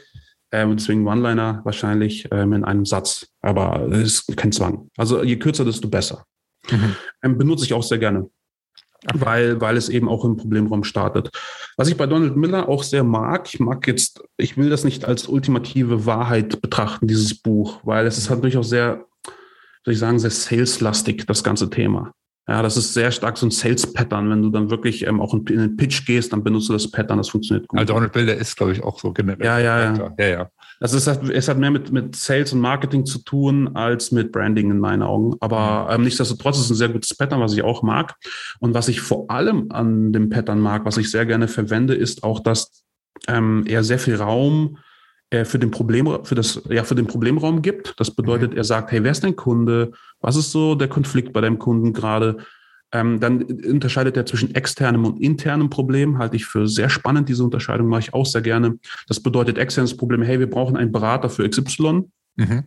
Ähm, 0.51 0.77
deswegen 0.77 1.07
One-Liner 1.07 1.61
wahrscheinlich 1.63 2.27
ähm, 2.31 2.53
in 2.53 2.63
einem 2.63 2.85
Satz. 2.85 3.27
Aber 3.41 3.87
es 3.91 4.19
ist 4.27 4.37
kein 4.37 4.51
Zwang. 4.51 4.89
Also 4.97 5.23
je 5.23 5.37
kürzer, 5.37 5.65
desto 5.65 5.89
besser. 5.89 6.25
Mhm. 6.69 6.95
Ähm, 7.23 7.37
benutze 7.37 7.65
ich 7.65 7.73
auch 7.73 7.83
sehr 7.83 7.97
gerne. 7.97 8.29
Weil, 9.13 9.59
weil 9.59 9.75
es 9.75 9.89
eben 9.89 10.07
auch 10.07 10.23
im 10.23 10.37
Problemraum 10.37 10.85
startet. 10.85 11.29
Was 11.75 11.89
ich 11.89 11.97
bei 11.97 12.07
Donald 12.07 12.37
Miller 12.37 12.69
auch 12.69 12.83
sehr 12.83 13.03
mag, 13.03 13.49
ich 13.53 13.59
mag 13.59 13.85
jetzt, 13.85 14.23
ich 14.37 14.55
will 14.55 14.69
das 14.69 14.85
nicht 14.85 15.03
als 15.03 15.27
ultimative 15.27 16.05
Wahrheit 16.05 16.61
betrachten, 16.61 17.07
dieses 17.07 17.37
Buch, 17.37 17.81
weil 17.83 18.07
es 18.07 18.17
ist 18.17 18.29
halt 18.29 18.41
durchaus 18.43 18.69
sehr 18.69 19.05
soll 19.83 19.93
ich 19.93 19.99
sagen, 19.99 20.19
sehr 20.19 20.31
saleslastig, 20.31 21.25
das 21.25 21.43
ganze 21.43 21.69
Thema. 21.69 22.13
Ja, 22.47 22.61
das 22.61 22.75
ist 22.75 22.93
sehr 22.93 23.09
stark 23.11 23.37
so 23.37 23.45
ein 23.45 23.51
Sales-Pattern. 23.51 24.29
Wenn 24.29 24.41
du 24.41 24.49
dann 24.49 24.69
wirklich 24.69 25.07
ähm, 25.07 25.21
auch 25.21 25.33
in, 25.33 25.45
den 25.45 25.77
Pitch 25.77 26.05
gehst, 26.05 26.33
dann 26.33 26.43
benutzt 26.43 26.67
du 26.67 26.73
das 26.73 26.91
Pattern, 26.91 27.17
das 27.17 27.29
funktioniert 27.29 27.69
gut. 27.69 27.79
Also 27.79 27.93
Donald 27.93 28.11
Bilder 28.11 28.35
ist, 28.35 28.57
glaube 28.57 28.73
ich, 28.73 28.83
auch 28.83 28.99
so 28.99 29.13
generell. 29.13 29.45
Ja, 29.45 29.59
ja, 29.59 29.95
ja. 29.95 30.13
ja, 30.19 30.27
ja. 30.27 30.49
Das 30.81 30.91
ist, 30.91 31.07
es 31.07 31.47
hat 31.47 31.57
mehr 31.57 31.71
mit, 31.71 31.93
mit 31.93 32.17
Sales 32.17 32.51
und 32.51 32.59
Marketing 32.59 33.05
zu 33.05 33.19
tun 33.19 33.73
als 33.75 34.11
mit 34.11 34.33
Branding 34.33 34.71
in 34.71 34.79
meinen 34.79 35.03
Augen. 35.03 35.35
Aber 35.39 35.85
mhm. 35.85 35.95
ähm, 35.95 36.03
nichtsdestotrotz 36.03 36.57
ist 36.57 36.65
es 36.65 36.71
ein 36.71 36.75
sehr 36.75 36.89
gutes 36.89 37.15
Pattern, 37.15 37.39
was 37.39 37.53
ich 37.53 37.63
auch 37.63 37.81
mag. 37.81 38.15
Und 38.59 38.73
was 38.73 38.89
ich 38.89 38.99
vor 38.99 39.31
allem 39.31 39.71
an 39.71 40.11
dem 40.11 40.29
Pattern 40.29 40.59
mag, 40.59 40.83
was 40.83 40.97
ich 40.97 41.09
sehr 41.09 41.25
gerne 41.25 41.47
verwende, 41.47 41.93
ist 41.93 42.25
auch, 42.25 42.41
dass 42.41 42.83
ähm, 43.29 43.63
er 43.65 43.85
sehr 43.85 43.99
viel 43.99 44.15
Raum 44.15 44.79
für 45.45 45.59
den 45.59 45.71
Problem, 45.71 46.07
für 46.23 46.35
das, 46.35 46.61
ja, 46.69 46.83
für 46.83 46.95
den 46.95 47.07
Problemraum 47.07 47.61
gibt. 47.61 47.99
Das 47.99 48.11
bedeutet, 48.11 48.51
mhm. 48.51 48.57
er 48.57 48.63
sagt, 48.63 48.91
hey, 48.91 49.03
wer 49.03 49.11
ist 49.11 49.23
dein 49.23 49.35
Kunde? 49.35 49.91
Was 50.21 50.35
ist 50.35 50.51
so 50.51 50.75
der 50.75 50.87
Konflikt 50.87 51.33
bei 51.33 51.41
deinem 51.41 51.59
Kunden 51.59 51.93
gerade? 51.93 52.37
Ähm, 52.91 53.19
dann 53.19 53.41
unterscheidet 53.41 54.15
er 54.15 54.25
zwischen 54.25 54.53
externem 54.53 55.05
und 55.05 55.19
internem 55.19 55.69
Problem, 55.69 56.19
halte 56.19 56.35
ich 56.35 56.45
für 56.45 56.67
sehr 56.67 56.89
spannend. 56.89 57.27
Diese 57.27 57.43
Unterscheidung 57.43 57.87
mache 57.87 58.01
ich 58.01 58.13
auch 58.13 58.25
sehr 58.25 58.41
gerne. 58.41 58.77
Das 59.07 59.19
bedeutet 59.19 59.57
externes 59.57 59.97
Problem, 59.97 60.21
hey, 60.21 60.39
wir 60.39 60.49
brauchen 60.49 60.77
einen 60.77 60.91
Berater 60.91 61.29
für 61.29 61.49
XY. 61.49 62.03
Mhm 62.35 62.65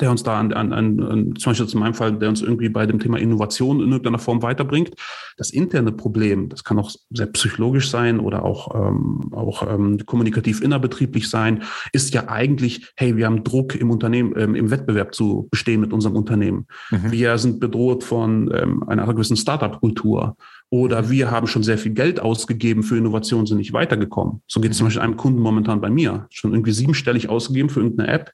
der 0.00 0.10
uns 0.10 0.22
da 0.22 0.40
an, 0.40 0.52
an, 0.52 0.72
an, 0.72 1.34
zum 1.36 1.50
Beispiel 1.50 1.68
in 1.70 1.78
meinem 1.78 1.94
Fall, 1.94 2.18
der 2.18 2.30
uns 2.30 2.40
irgendwie 2.40 2.70
bei 2.70 2.86
dem 2.86 2.98
Thema 2.98 3.18
Innovation 3.18 3.80
in 3.80 3.90
irgendeiner 3.90 4.18
Form 4.18 4.42
weiterbringt. 4.42 4.94
Das 5.36 5.50
interne 5.50 5.92
Problem, 5.92 6.48
das 6.48 6.64
kann 6.64 6.78
auch 6.78 6.90
sehr 7.10 7.26
psychologisch 7.26 7.90
sein 7.90 8.18
oder 8.18 8.44
auch, 8.44 8.74
ähm, 8.74 9.30
auch 9.32 9.62
ähm, 9.68 9.98
kommunikativ 10.06 10.62
innerbetrieblich 10.62 11.28
sein, 11.28 11.64
ist 11.92 12.14
ja 12.14 12.28
eigentlich, 12.28 12.92
hey, 12.96 13.16
wir 13.16 13.26
haben 13.26 13.44
Druck 13.44 13.74
im 13.74 13.90
Unternehmen, 13.90 14.32
ähm, 14.36 14.54
im 14.54 14.70
Wettbewerb 14.70 15.14
zu 15.14 15.48
bestehen 15.50 15.82
mit 15.82 15.92
unserem 15.92 16.16
Unternehmen. 16.16 16.66
Mhm. 16.90 17.12
Wir 17.12 17.36
sind 17.36 17.60
bedroht 17.60 18.04
von 18.04 18.50
ähm, 18.54 18.82
einer 18.88 19.12
gewissen 19.12 19.36
Startup-Kultur. 19.36 20.36
Oder 20.70 21.02
mhm. 21.02 21.10
wir 21.10 21.30
haben 21.30 21.46
schon 21.46 21.62
sehr 21.62 21.76
viel 21.76 21.92
Geld 21.92 22.20
ausgegeben 22.20 22.84
für 22.84 22.96
Innovationen, 22.96 23.46
sind 23.46 23.58
nicht 23.58 23.74
weitergekommen. 23.74 24.42
So 24.46 24.62
geht 24.62 24.70
es 24.70 24.78
zum 24.78 24.86
mhm. 24.86 24.88
Beispiel 24.88 25.02
einem 25.02 25.16
Kunden 25.18 25.40
momentan 25.40 25.82
bei 25.82 25.90
mir. 25.90 26.26
Schon 26.30 26.52
irgendwie 26.52 26.72
siebenstellig 26.72 27.28
ausgegeben 27.28 27.68
für 27.68 27.80
irgendeine 27.80 28.08
App 28.10 28.32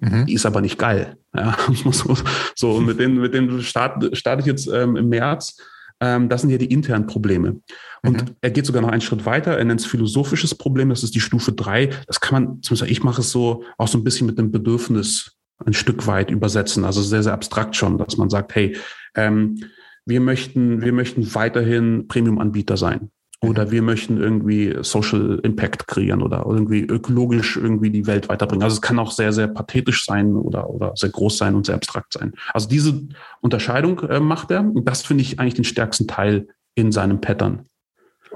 Mhm. 0.00 0.26
Die 0.26 0.34
ist 0.34 0.46
aber 0.46 0.60
nicht 0.60 0.78
geil. 0.78 1.16
Ja, 1.34 1.56
so, 2.56 2.80
mit 2.80 2.98
denen, 2.98 3.20
mit 3.20 3.34
denen 3.34 3.62
starte, 3.62 4.14
starte 4.16 4.40
ich 4.40 4.46
jetzt 4.46 4.66
ähm, 4.66 4.96
im 4.96 5.08
März. 5.08 5.56
Ähm, 6.00 6.28
das 6.28 6.40
sind 6.40 6.50
ja 6.50 6.58
die 6.58 6.72
internen 6.72 7.06
Probleme. 7.06 7.60
Und 8.02 8.22
mhm. 8.22 8.36
er 8.40 8.50
geht 8.50 8.66
sogar 8.66 8.82
noch 8.82 8.88
einen 8.88 9.02
Schritt 9.02 9.26
weiter. 9.26 9.56
Er 9.56 9.64
nennt 9.64 9.80
es 9.80 9.86
philosophisches 9.86 10.54
Problem. 10.54 10.88
Das 10.88 11.02
ist 11.02 11.14
die 11.14 11.20
Stufe 11.20 11.52
drei. 11.52 11.90
Das 12.06 12.20
kann 12.20 12.42
man, 12.42 12.62
zumindest 12.62 12.90
ich 12.90 13.02
mache 13.04 13.20
es 13.20 13.30
so, 13.30 13.62
auch 13.76 13.88
so 13.88 13.98
ein 13.98 14.04
bisschen 14.04 14.26
mit 14.26 14.38
dem 14.38 14.50
Bedürfnis 14.50 15.36
ein 15.64 15.74
Stück 15.74 16.06
weit 16.06 16.30
übersetzen. 16.30 16.84
Also 16.84 17.02
sehr, 17.02 17.22
sehr 17.22 17.34
abstrakt 17.34 17.76
schon, 17.76 17.98
dass 17.98 18.16
man 18.16 18.30
sagt, 18.30 18.54
hey, 18.54 18.76
ähm, 19.14 19.62
wir 20.06 20.20
möchten, 20.20 20.80
wir 20.80 20.92
möchten 20.94 21.34
weiterhin 21.34 22.08
Premium-Anbieter 22.08 22.78
sein. 22.78 23.10
Oder 23.42 23.66
mhm. 23.66 23.70
wir 23.70 23.82
möchten 23.82 24.18
irgendwie 24.18 24.76
Social 24.82 25.40
Impact 25.42 25.86
kreieren 25.86 26.22
oder 26.22 26.44
irgendwie 26.46 26.80
ökologisch 26.82 27.56
irgendwie 27.56 27.90
die 27.90 28.06
Welt 28.06 28.28
weiterbringen. 28.28 28.62
Also 28.62 28.74
es 28.74 28.82
kann 28.82 28.98
auch 28.98 29.12
sehr, 29.12 29.32
sehr 29.32 29.48
pathetisch 29.48 30.04
sein 30.04 30.36
oder, 30.36 30.68
oder 30.68 30.92
sehr 30.94 31.10
groß 31.10 31.38
sein 31.38 31.54
und 31.54 31.66
sehr 31.66 31.74
abstrakt 31.74 32.12
sein. 32.12 32.34
Also 32.52 32.68
diese 32.68 33.08
Unterscheidung 33.40 34.00
äh, 34.00 34.20
macht 34.20 34.50
er. 34.50 34.60
Und 34.60 34.86
das 34.86 35.02
finde 35.02 35.22
ich 35.22 35.38
eigentlich 35.38 35.54
den 35.54 35.64
stärksten 35.64 36.06
Teil 36.06 36.48
in 36.74 36.92
seinem 36.92 37.20
Pattern. 37.20 37.66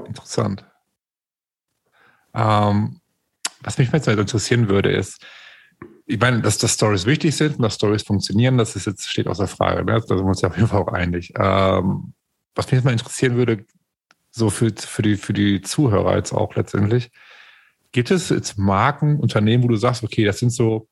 Interessant. 0.07 0.65
Ähm, 2.35 3.01
was 3.61 3.79
mich 3.79 3.93
jetzt 3.93 4.09
interessieren 4.09 4.69
würde, 4.69 4.91
ist, 4.91 5.25
ich 6.07 6.19
meine, 6.19 6.43
dass, 6.43 6.59
dass 6.59 6.75
Stories 6.75 7.07
wichtig 7.07 7.37
sind 7.37 7.57
und 7.57 7.63
dass 7.63 7.77
Stories 7.77 8.03
funktionieren, 8.03 8.59
das 8.59 8.77
ist 8.77 8.87
jetzt, 8.87 9.09
steht 9.09 9.27
außer 9.27 9.47
Frage. 9.47 9.85
Ne? 9.85 9.93
Da 9.93 10.01
sind 10.01 10.19
wir 10.19 10.25
uns 10.25 10.41
ja 10.41 10.49
auf 10.49 10.57
jeden 10.57 10.69
Fall 10.69 10.83
auch 10.83 10.93
einig. 10.93 11.33
Ähm, 11.39 12.13
was 12.55 12.67
mich 12.67 12.75
jetzt 12.75 12.85
mal 12.85 12.93
interessieren 12.93 13.37
würde, 13.37 13.65
so 14.35 14.51
für, 14.51 14.73
für, 14.77 15.03
die, 15.03 15.17
für 15.17 15.33
die 15.33 15.63
Zuhörer 15.63 16.17
jetzt 16.17 16.33
auch 16.33 16.57
letztendlich. 16.57 17.11
Gibt 17.93 18.11
es 18.11 18.31
jetzt 18.31 18.59
Marken, 18.59 19.21
Unternehmen, 19.21 19.63
wo 19.63 19.69
du 19.69 19.77
sagst, 19.77 20.03
okay, 20.03 20.25
das 20.25 20.41
sind 20.41 20.51
so 20.51 20.89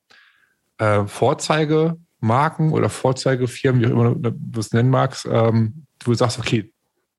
äh, 0.77 1.05
Vorzeigemarken 1.05 2.71
oder 2.71 2.87
Vorzeigefirmen, 2.87 3.81
wie 3.81 3.87
auch 3.87 3.91
immer 3.91 4.15
du 4.15 4.59
es 4.59 4.71
nennen 4.71 4.89
magst, 4.89 5.27
ähm, 5.29 5.85
wo 6.05 6.11
du 6.11 6.17
sagst, 6.17 6.39
okay, 6.39 6.71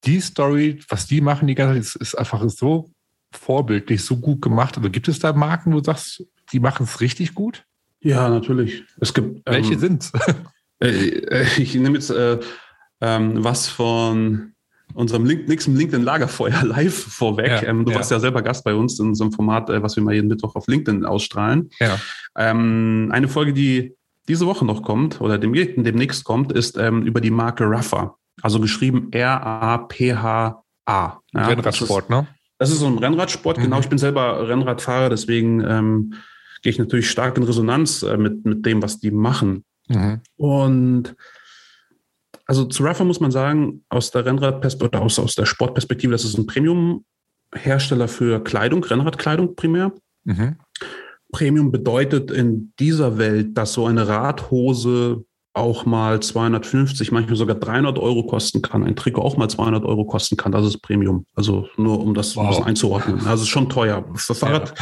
die 0.04 0.20
Story, 0.20 0.80
was 0.88 1.06
die 1.06 1.20
machen 1.20 1.46
die 1.46 1.54
ganze 1.54 1.74
Zeit, 1.74 1.82
ist, 1.82 1.96
ist 1.96 2.14
einfach 2.14 2.42
so 2.48 2.90
vorbildlich, 3.30 4.02
so 4.02 4.16
gut 4.16 4.40
gemacht. 4.40 4.78
Also 4.78 4.88
gibt 4.88 5.08
es 5.08 5.18
da 5.18 5.34
Marken, 5.34 5.74
wo 5.74 5.78
du 5.78 5.84
sagst, 5.84 6.24
die 6.52 6.60
machen 6.60 6.84
es 6.84 7.02
richtig 7.02 7.34
gut? 7.34 7.66
Ja, 8.00 8.30
natürlich. 8.30 8.84
Es 8.98 9.12
gibt. 9.12 9.42
Welche 9.46 9.74
ähm, 9.74 9.78
sind 9.78 10.12
äh, 10.80 10.88
äh, 10.88 11.46
Ich 11.58 11.74
nehme 11.74 11.96
jetzt 11.96 12.10
äh, 12.10 12.38
ähm, 13.02 13.44
was 13.44 13.68
von 13.68 14.53
unserem 14.94 15.24
Link, 15.24 15.48
nächsten 15.48 15.76
LinkedIn 15.76 16.04
Lagerfeuer 16.04 16.62
live 16.64 16.94
vorweg. 16.94 17.62
Ja, 17.62 17.62
ähm, 17.64 17.84
du 17.84 17.90
ja. 17.90 17.98
warst 17.98 18.10
ja 18.10 18.20
selber 18.20 18.42
Gast 18.42 18.64
bei 18.64 18.74
uns 18.74 18.98
in 18.98 19.08
unserem 19.08 19.32
Format, 19.32 19.68
äh, 19.70 19.82
was 19.82 19.96
wir 19.96 20.02
mal 20.02 20.14
jeden 20.14 20.28
Mittwoch 20.28 20.54
auf 20.54 20.66
LinkedIn 20.66 21.04
ausstrahlen. 21.04 21.70
Ja. 21.80 21.98
Ähm, 22.36 23.10
eine 23.12 23.28
Folge, 23.28 23.52
die 23.52 23.94
diese 24.28 24.46
Woche 24.46 24.64
noch 24.64 24.82
kommt 24.82 25.20
oder 25.20 25.36
dem, 25.38 25.52
demnächst 25.52 26.24
kommt, 26.24 26.52
ist 26.52 26.78
ähm, 26.78 27.02
über 27.02 27.20
die 27.20 27.30
Marke 27.30 27.64
Ruffer. 27.64 28.16
Also 28.42 28.58
geschrieben 28.60 29.08
R-A-P-H-A. 29.12 30.60
Rennradsport, 31.34 32.10
ne? 32.10 32.26
Das 32.58 32.70
ist 32.70 32.78
so 32.78 32.86
ein 32.86 32.98
Rennradsport, 32.98 33.56
genau. 33.56 33.66
mhm. 33.66 33.70
genau. 33.70 33.80
Ich 33.80 33.88
bin 33.88 33.98
selber 33.98 34.48
Rennradfahrer, 34.48 35.10
deswegen 35.10 35.60
ähm, 35.62 36.14
gehe 36.62 36.70
ich 36.70 36.78
natürlich 36.78 37.10
stark 37.10 37.36
in 37.36 37.42
Resonanz 37.42 38.02
äh, 38.02 38.16
mit, 38.16 38.44
mit 38.44 38.64
dem, 38.64 38.82
was 38.82 39.00
die 39.00 39.10
machen. 39.10 39.64
Mhm. 39.88 40.20
Und 40.36 41.16
also 42.46 42.64
zu 42.64 42.82
Rafa 42.82 43.04
muss 43.04 43.20
man 43.20 43.30
sagen, 43.30 43.84
aus 43.88 44.10
der 44.10 44.26
Rennradperspektive, 44.26 45.02
aus, 45.02 45.18
aus 45.18 45.34
der 45.34 45.46
Sportperspektive, 45.46 46.12
das 46.12 46.24
ist 46.24 46.36
ein 46.36 46.46
Premium-Hersteller 46.46 48.08
für 48.08 48.42
Kleidung, 48.42 48.84
Rennradkleidung 48.84 49.56
primär. 49.56 49.92
Mhm. 50.24 50.56
Premium 51.32 51.72
bedeutet 51.72 52.30
in 52.30 52.72
dieser 52.78 53.18
Welt, 53.18 53.56
dass 53.56 53.72
so 53.72 53.86
eine 53.86 54.06
Radhose 54.06 55.24
auch 55.54 55.86
mal 55.86 56.20
250, 56.20 57.12
manchmal 57.12 57.36
sogar 57.36 57.56
300 57.56 57.98
Euro 57.98 58.24
kosten 58.24 58.60
kann, 58.60 58.82
ein 58.82 58.96
Trikot 58.96 59.22
auch 59.22 59.36
mal 59.36 59.48
200 59.48 59.84
Euro 59.84 60.04
kosten 60.04 60.36
kann, 60.36 60.52
das 60.52 60.66
ist 60.66 60.78
Premium. 60.78 61.26
Also 61.34 61.68
nur 61.76 62.00
um 62.00 62.12
das 62.12 62.36
wow. 62.36 62.64
einzuordnen. 62.64 63.20
Also 63.20 63.34
es 63.34 63.42
ist 63.42 63.48
schon 63.48 63.68
teuer. 63.68 64.04
Für 64.14 64.34
Fahrrad, 64.34 64.70
ja. 64.70 64.74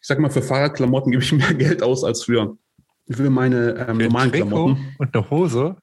ich 0.00 0.06
sag 0.06 0.18
mal, 0.18 0.30
für 0.30 0.42
Fahrradklamotten 0.42 1.12
gebe 1.12 1.22
ich 1.22 1.32
mehr 1.32 1.54
Geld 1.54 1.82
aus 1.82 2.02
als 2.02 2.24
für, 2.24 2.56
für 3.10 3.30
meine 3.30 3.86
ähm, 3.88 3.98
normalen 3.98 4.32
Trikot 4.32 4.48
Klamotten. 4.48 4.94
Und 4.98 5.14
eine 5.14 5.30
Hose 5.30 5.76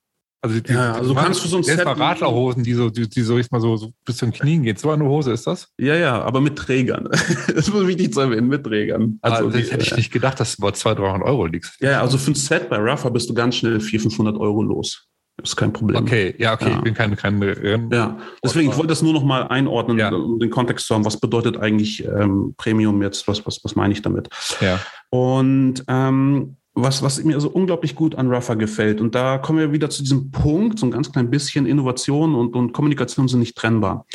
also, 0.47 0.59
die, 0.61 0.73
ja, 0.73 0.93
also 0.93 1.13
du 1.13 1.19
kannst 1.19 1.41
für 1.41 1.47
so 1.47 1.57
ein 1.57 1.63
Set. 1.63 1.85
Radlerhosen, 1.85 2.63
die 2.63 2.73
so, 2.73 2.89
die, 2.89 3.07
die 3.09 3.21
so, 3.21 3.37
ich 3.37 3.51
mal 3.51 3.61
so, 3.61 3.77
so 3.77 3.91
bis 4.05 4.17
zum 4.17 4.31
Knien 4.31 4.63
geht. 4.63 4.79
So 4.79 4.89
eine 4.89 5.05
Hose 5.05 5.31
ist 5.31 5.47
das? 5.47 5.69
Ja, 5.77 5.95
ja, 5.95 6.21
aber 6.21 6.41
mit 6.41 6.55
Trägern. 6.55 7.09
das 7.55 7.71
muss 7.71 7.87
wichtig 7.87 8.13
zu 8.13 8.21
erwähnen, 8.21 8.47
mit 8.47 8.63
Trägern. 8.63 9.19
Also, 9.21 9.45
also 9.45 9.57
das 9.57 9.71
hätte 9.71 9.83
ich 9.83 9.95
nicht 9.95 10.11
gedacht, 10.11 10.39
dass 10.39 10.55
du 10.55 10.61
bei 10.61 10.71
200, 10.71 11.03
300 11.03 11.27
Euro 11.27 11.45
liegst. 11.45 11.81
Ja, 11.81 12.01
also 12.01 12.17
für 12.17 12.31
ein 12.31 12.35
Set 12.35 12.69
bei 12.69 12.77
Ruffer 12.77 13.11
bist 13.11 13.29
du 13.29 13.33
ganz 13.33 13.55
schnell 13.55 13.79
400, 13.79 14.13
500 14.13 14.37
Euro 14.37 14.61
los. 14.63 15.07
Das 15.37 15.51
ist 15.51 15.55
kein 15.55 15.71
Problem. 15.71 16.01
Okay, 16.01 16.33
ja, 16.39 16.53
okay, 16.53 16.69
ja. 16.69 16.77
ich 16.77 16.81
bin 16.81 16.95
kein, 16.95 17.15
kein 17.15 17.41
Rennen. 17.41 17.91
Ja, 17.91 18.17
deswegen, 18.43 18.71
ich 18.71 18.75
wollte 18.75 18.87
das 18.87 19.03
nur 19.03 19.13
noch 19.13 19.23
mal 19.23 19.43
einordnen, 19.43 19.99
ja. 19.99 20.09
um 20.09 20.39
den 20.39 20.49
Kontext 20.49 20.87
zu 20.87 20.95
haben. 20.95 21.05
Was 21.05 21.19
bedeutet 21.19 21.57
eigentlich 21.57 22.03
ähm, 22.03 22.55
Premium 22.57 23.03
jetzt? 23.03 23.27
Was, 23.27 23.45
was, 23.45 23.59
was 23.63 23.75
meine 23.75 23.93
ich 23.93 24.01
damit? 24.01 24.29
Ja. 24.61 24.79
Und 25.11 25.83
ähm, 25.87 26.57
was, 26.77 27.01
was 27.01 27.23
mir 27.23 27.39
so 27.39 27.49
unglaublich 27.49 27.95
gut 27.95 28.15
an 28.15 28.31
Ruffer 28.31 28.55
gefällt. 28.55 29.01
Und 29.01 29.15
da 29.15 29.37
kommen 29.39 29.59
wir 29.59 29.71
wieder 29.71 29.89
zu 29.89 30.03
diesem 30.03 30.31
Punkt, 30.31 30.79
so 30.79 30.85
ein 30.85 30.91
ganz 30.91 31.11
klein 31.11 31.29
bisschen 31.29 31.65
Innovation 31.65 32.35
und, 32.35 32.55
und 32.55 32.71
Kommunikation 32.71 33.27
sind 33.27 33.39
nicht 33.39 33.57
trennbar. 33.57 34.05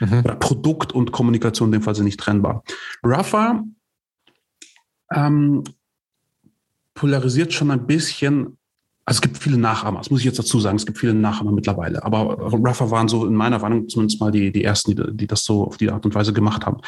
Mhm. 0.00 0.22
Produkt 0.40 0.92
und 0.92 1.12
Kommunikation 1.12 1.68
in 1.68 1.72
dem 1.72 1.82
Fall 1.82 1.94
sind 1.94 2.06
nicht 2.06 2.20
trennbar. 2.20 2.62
Ruffer 3.04 3.62
ähm, 5.14 5.62
polarisiert 6.94 7.52
schon 7.52 7.70
ein 7.70 7.86
bisschen, 7.86 8.56
also 9.04 9.18
es 9.18 9.20
gibt 9.20 9.38
viele 9.38 9.58
Nachahmer, 9.58 9.98
das 9.98 10.10
muss 10.10 10.20
ich 10.20 10.26
jetzt 10.26 10.38
dazu 10.38 10.58
sagen, 10.58 10.76
es 10.76 10.86
gibt 10.86 10.98
viele 10.98 11.14
Nachahmer 11.14 11.52
mittlerweile, 11.52 12.02
aber 12.02 12.38
Ruffer 12.38 12.90
waren 12.90 13.08
so 13.08 13.26
in 13.26 13.34
meiner 13.34 13.60
Warnung 13.62 13.88
zumindest 13.88 14.20
mal 14.20 14.32
die, 14.32 14.50
die 14.52 14.64
ersten, 14.64 14.96
die, 14.96 15.16
die 15.16 15.26
das 15.26 15.44
so 15.44 15.64
auf 15.64 15.76
die 15.76 15.90
Art 15.90 16.04
und 16.04 16.14
Weise 16.14 16.32
gemacht 16.32 16.66
haben. 16.66 16.80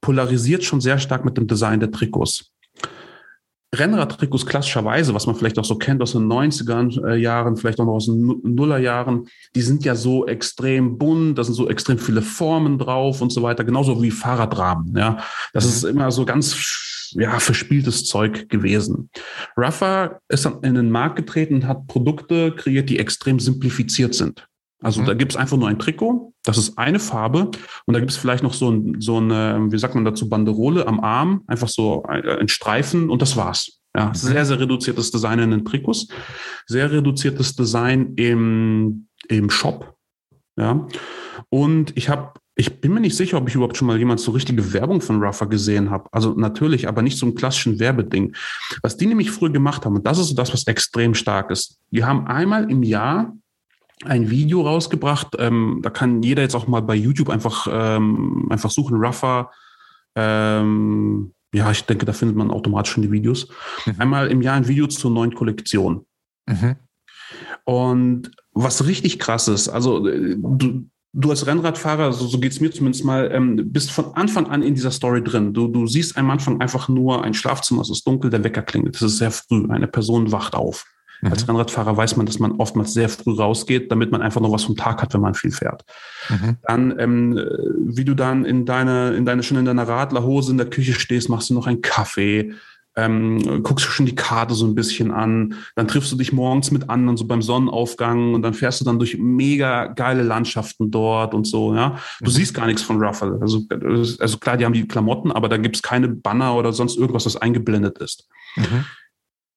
Polarisiert 0.00 0.64
schon 0.64 0.80
sehr 0.80 0.98
stark 0.98 1.24
mit 1.24 1.36
dem 1.36 1.46
Design 1.46 1.80
der 1.80 1.90
Trikots. 1.90 2.52
Rennradtrikots 3.78 4.46
klassischerweise, 4.46 5.14
was 5.14 5.26
man 5.26 5.36
vielleicht 5.36 5.58
auch 5.58 5.64
so 5.64 5.76
kennt 5.76 6.02
aus 6.02 6.12
den 6.12 6.26
90er 6.26 7.06
äh, 7.06 7.16
Jahren, 7.16 7.56
vielleicht 7.56 7.80
auch 7.80 7.86
noch 7.86 7.94
aus 7.94 8.06
den 8.06 8.40
Nullerjahren, 8.42 9.26
die 9.54 9.62
sind 9.62 9.84
ja 9.84 9.94
so 9.94 10.26
extrem 10.26 10.98
bunt, 10.98 11.38
da 11.38 11.44
sind 11.44 11.54
so 11.54 11.68
extrem 11.68 11.98
viele 11.98 12.22
Formen 12.22 12.78
drauf 12.78 13.20
und 13.20 13.32
so 13.32 13.42
weiter, 13.42 13.64
genauso 13.64 14.02
wie 14.02 14.10
Fahrradrahmen. 14.10 14.96
Ja, 14.96 15.18
das 15.52 15.64
mhm. 15.64 15.70
ist 15.70 15.84
immer 15.84 16.10
so 16.10 16.24
ganz 16.24 16.54
ja, 17.12 17.38
verspieltes 17.38 18.04
Zeug 18.04 18.48
gewesen. 18.48 19.10
Rafa 19.56 20.20
ist 20.28 20.44
dann 20.44 20.62
in 20.62 20.74
den 20.74 20.90
Markt 20.90 21.16
getreten 21.16 21.54
und 21.54 21.66
hat 21.66 21.86
Produkte 21.86 22.52
kreiert, 22.52 22.90
die 22.90 22.98
extrem 22.98 23.38
simplifiziert 23.38 24.14
sind. 24.14 24.46
Also 24.82 25.00
mhm. 25.00 25.06
da 25.06 25.14
gibt 25.14 25.32
es 25.32 25.36
einfach 25.36 25.56
nur 25.56 25.68
ein 25.68 25.78
Trikot, 25.78 26.34
das 26.44 26.58
ist 26.58 26.76
eine 26.78 26.98
Farbe 26.98 27.50
und 27.86 27.94
da 27.94 27.98
gibt 27.98 28.10
es 28.10 28.18
vielleicht 28.18 28.42
noch 28.42 28.52
so, 28.52 28.70
ein, 28.70 29.00
so 29.00 29.16
eine, 29.16 29.66
wie 29.70 29.78
sagt 29.78 29.94
man 29.94 30.04
dazu, 30.04 30.28
Banderole 30.28 30.86
am 30.86 31.00
Arm, 31.00 31.42
einfach 31.46 31.68
so 31.68 32.02
ein, 32.04 32.22
ein 32.24 32.48
Streifen 32.48 33.08
und 33.08 33.22
das 33.22 33.36
war's. 33.36 33.80
Ja, 33.96 34.08
mhm. 34.08 34.14
sehr, 34.14 34.44
sehr 34.44 34.60
reduziertes 34.60 35.10
Design 35.10 35.38
in 35.38 35.50
den 35.50 35.64
Trikots, 35.64 36.08
sehr 36.66 36.90
reduziertes 36.90 37.56
Design 37.56 38.12
im, 38.16 39.08
im 39.28 39.48
Shop. 39.48 39.94
Ja, 40.58 40.86
und 41.48 41.96
ich 41.96 42.08
habe 42.08 42.32
ich 42.58 42.80
bin 42.80 42.94
mir 42.94 43.00
nicht 43.00 43.16
sicher, 43.16 43.36
ob 43.36 43.48
ich 43.48 43.54
überhaupt 43.54 43.76
schon 43.76 43.86
mal 43.86 43.98
jemand 43.98 44.18
so 44.18 44.30
richtige 44.30 44.72
Werbung 44.72 45.02
von 45.02 45.22
Ruffer 45.22 45.46
gesehen 45.46 45.90
habe. 45.90 46.08
Also 46.10 46.32
natürlich, 46.32 46.88
aber 46.88 47.02
nicht 47.02 47.18
so 47.18 47.26
ein 47.26 47.34
klassischen 47.34 47.78
Werbeding. 47.78 48.34
Was 48.82 48.96
die 48.96 49.06
nämlich 49.06 49.30
früher 49.30 49.50
gemacht 49.50 49.84
haben, 49.84 49.96
und 49.96 50.06
das 50.06 50.18
ist 50.18 50.34
das, 50.36 50.54
was 50.54 50.66
extrem 50.66 51.14
stark 51.14 51.50
ist. 51.50 51.78
Die 51.90 52.02
haben 52.02 52.26
einmal 52.26 52.70
im 52.70 52.82
Jahr 52.82 53.36
ein 54.04 54.30
Video 54.30 54.62
rausgebracht. 54.62 55.36
Ähm, 55.38 55.80
da 55.82 55.90
kann 55.90 56.22
jeder 56.22 56.42
jetzt 56.42 56.54
auch 56.54 56.66
mal 56.66 56.82
bei 56.82 56.94
YouTube 56.94 57.30
einfach, 57.30 57.66
ähm, 57.70 58.46
einfach 58.50 58.70
suchen, 58.70 58.96
Ruffer. 58.96 59.50
Ähm, 60.14 61.32
ja, 61.54 61.70
ich 61.70 61.84
denke, 61.84 62.04
da 62.04 62.12
findet 62.12 62.36
man 62.36 62.50
automatisch 62.50 62.92
schon 62.92 63.02
die 63.02 63.12
Videos. 63.12 63.48
Mhm. 63.86 63.94
Einmal 63.98 64.28
im 64.28 64.42
Jahr 64.42 64.56
ein 64.56 64.68
Video 64.68 64.86
zur 64.86 65.10
neuen 65.10 65.34
Kollektion. 65.34 66.04
Mhm. 66.46 66.76
Und 67.64 68.30
was 68.52 68.86
richtig 68.86 69.18
krass 69.18 69.48
ist, 69.48 69.68
also 69.68 70.06
äh, 70.06 70.36
du, 70.38 70.88
du 71.12 71.30
als 71.30 71.46
Rennradfahrer, 71.46 72.12
so, 72.12 72.26
so 72.26 72.38
geht 72.38 72.52
es 72.52 72.60
mir 72.60 72.70
zumindest 72.70 73.04
mal, 73.04 73.30
ähm, 73.32 73.72
bist 73.72 73.90
von 73.90 74.14
Anfang 74.14 74.46
an 74.46 74.62
in 74.62 74.74
dieser 74.74 74.90
Story 74.90 75.24
drin. 75.24 75.54
Du, 75.54 75.68
du 75.68 75.86
siehst 75.86 76.16
am 76.16 76.30
Anfang 76.30 76.60
einfach 76.60 76.88
nur 76.88 77.24
ein 77.24 77.34
Schlafzimmer, 77.34 77.82
es 77.82 77.90
ist 77.90 78.06
dunkel, 78.06 78.30
der 78.30 78.44
Wecker 78.44 78.62
klingelt. 78.62 78.94
Das 78.94 79.02
ist 79.02 79.18
sehr 79.18 79.30
früh. 79.30 79.66
Eine 79.70 79.88
Person 79.88 80.30
wacht 80.32 80.54
auf. 80.54 80.84
Mhm. 81.20 81.30
Als 81.30 81.48
Rennradfahrer 81.48 81.96
weiß 81.96 82.16
man, 82.16 82.26
dass 82.26 82.38
man 82.38 82.52
oftmals 82.52 82.92
sehr 82.92 83.08
früh 83.08 83.34
rausgeht, 83.34 83.90
damit 83.90 84.10
man 84.10 84.22
einfach 84.22 84.40
noch 84.40 84.52
was 84.52 84.64
vom 84.64 84.76
Tag 84.76 85.02
hat, 85.02 85.14
wenn 85.14 85.20
man 85.20 85.34
viel 85.34 85.52
fährt. 85.52 85.84
Mhm. 86.28 86.56
Dann, 86.62 86.98
ähm, 86.98 87.40
wie 87.78 88.04
du 88.04 88.14
dann 88.14 88.44
in 88.44 88.64
deine, 88.64 89.14
in 89.14 89.24
deine, 89.24 89.42
schon 89.42 89.58
in 89.58 89.64
deiner 89.64 89.88
Radlerhose 89.88 90.52
in 90.52 90.58
der 90.58 90.70
Küche 90.70 90.94
stehst, 90.94 91.28
machst 91.28 91.50
du 91.50 91.54
noch 91.54 91.66
einen 91.66 91.82
Kaffee, 91.82 92.52
ähm, 92.96 93.62
guckst 93.62 93.86
du 93.86 93.90
schon 93.90 94.06
die 94.06 94.14
Karte 94.14 94.54
so 94.54 94.66
ein 94.66 94.74
bisschen 94.74 95.10
an, 95.10 95.54
dann 95.74 95.86
triffst 95.86 96.10
du 96.10 96.16
dich 96.16 96.32
morgens 96.32 96.70
mit 96.70 96.88
anderen, 96.88 97.18
so 97.18 97.26
beim 97.26 97.42
Sonnenaufgang 97.42 98.34
und 98.34 98.42
dann 98.42 98.54
fährst 98.54 98.80
du 98.80 98.84
dann 98.86 98.98
durch 98.98 99.18
mega 99.18 99.88
geile 99.88 100.22
Landschaften 100.22 100.90
dort 100.90 101.34
und 101.34 101.46
so, 101.46 101.74
ja. 101.74 101.98
Du 102.20 102.30
mhm. 102.30 102.34
siehst 102.34 102.54
gar 102.54 102.66
nichts 102.66 102.82
von 102.82 103.02
Ruffle. 103.02 103.38
Also, 103.40 103.60
also 104.18 104.38
klar, 104.38 104.56
die 104.56 104.64
haben 104.64 104.72
die 104.72 104.88
Klamotten, 104.88 105.30
aber 105.30 105.48
da 105.48 105.58
gibt 105.58 105.76
es 105.76 105.82
keine 105.82 106.08
Banner 106.08 106.54
oder 106.54 106.72
sonst 106.72 106.96
irgendwas, 106.96 107.24
das 107.24 107.36
eingeblendet 107.36 107.98
ist. 107.98 108.28
Mhm. 108.56 108.86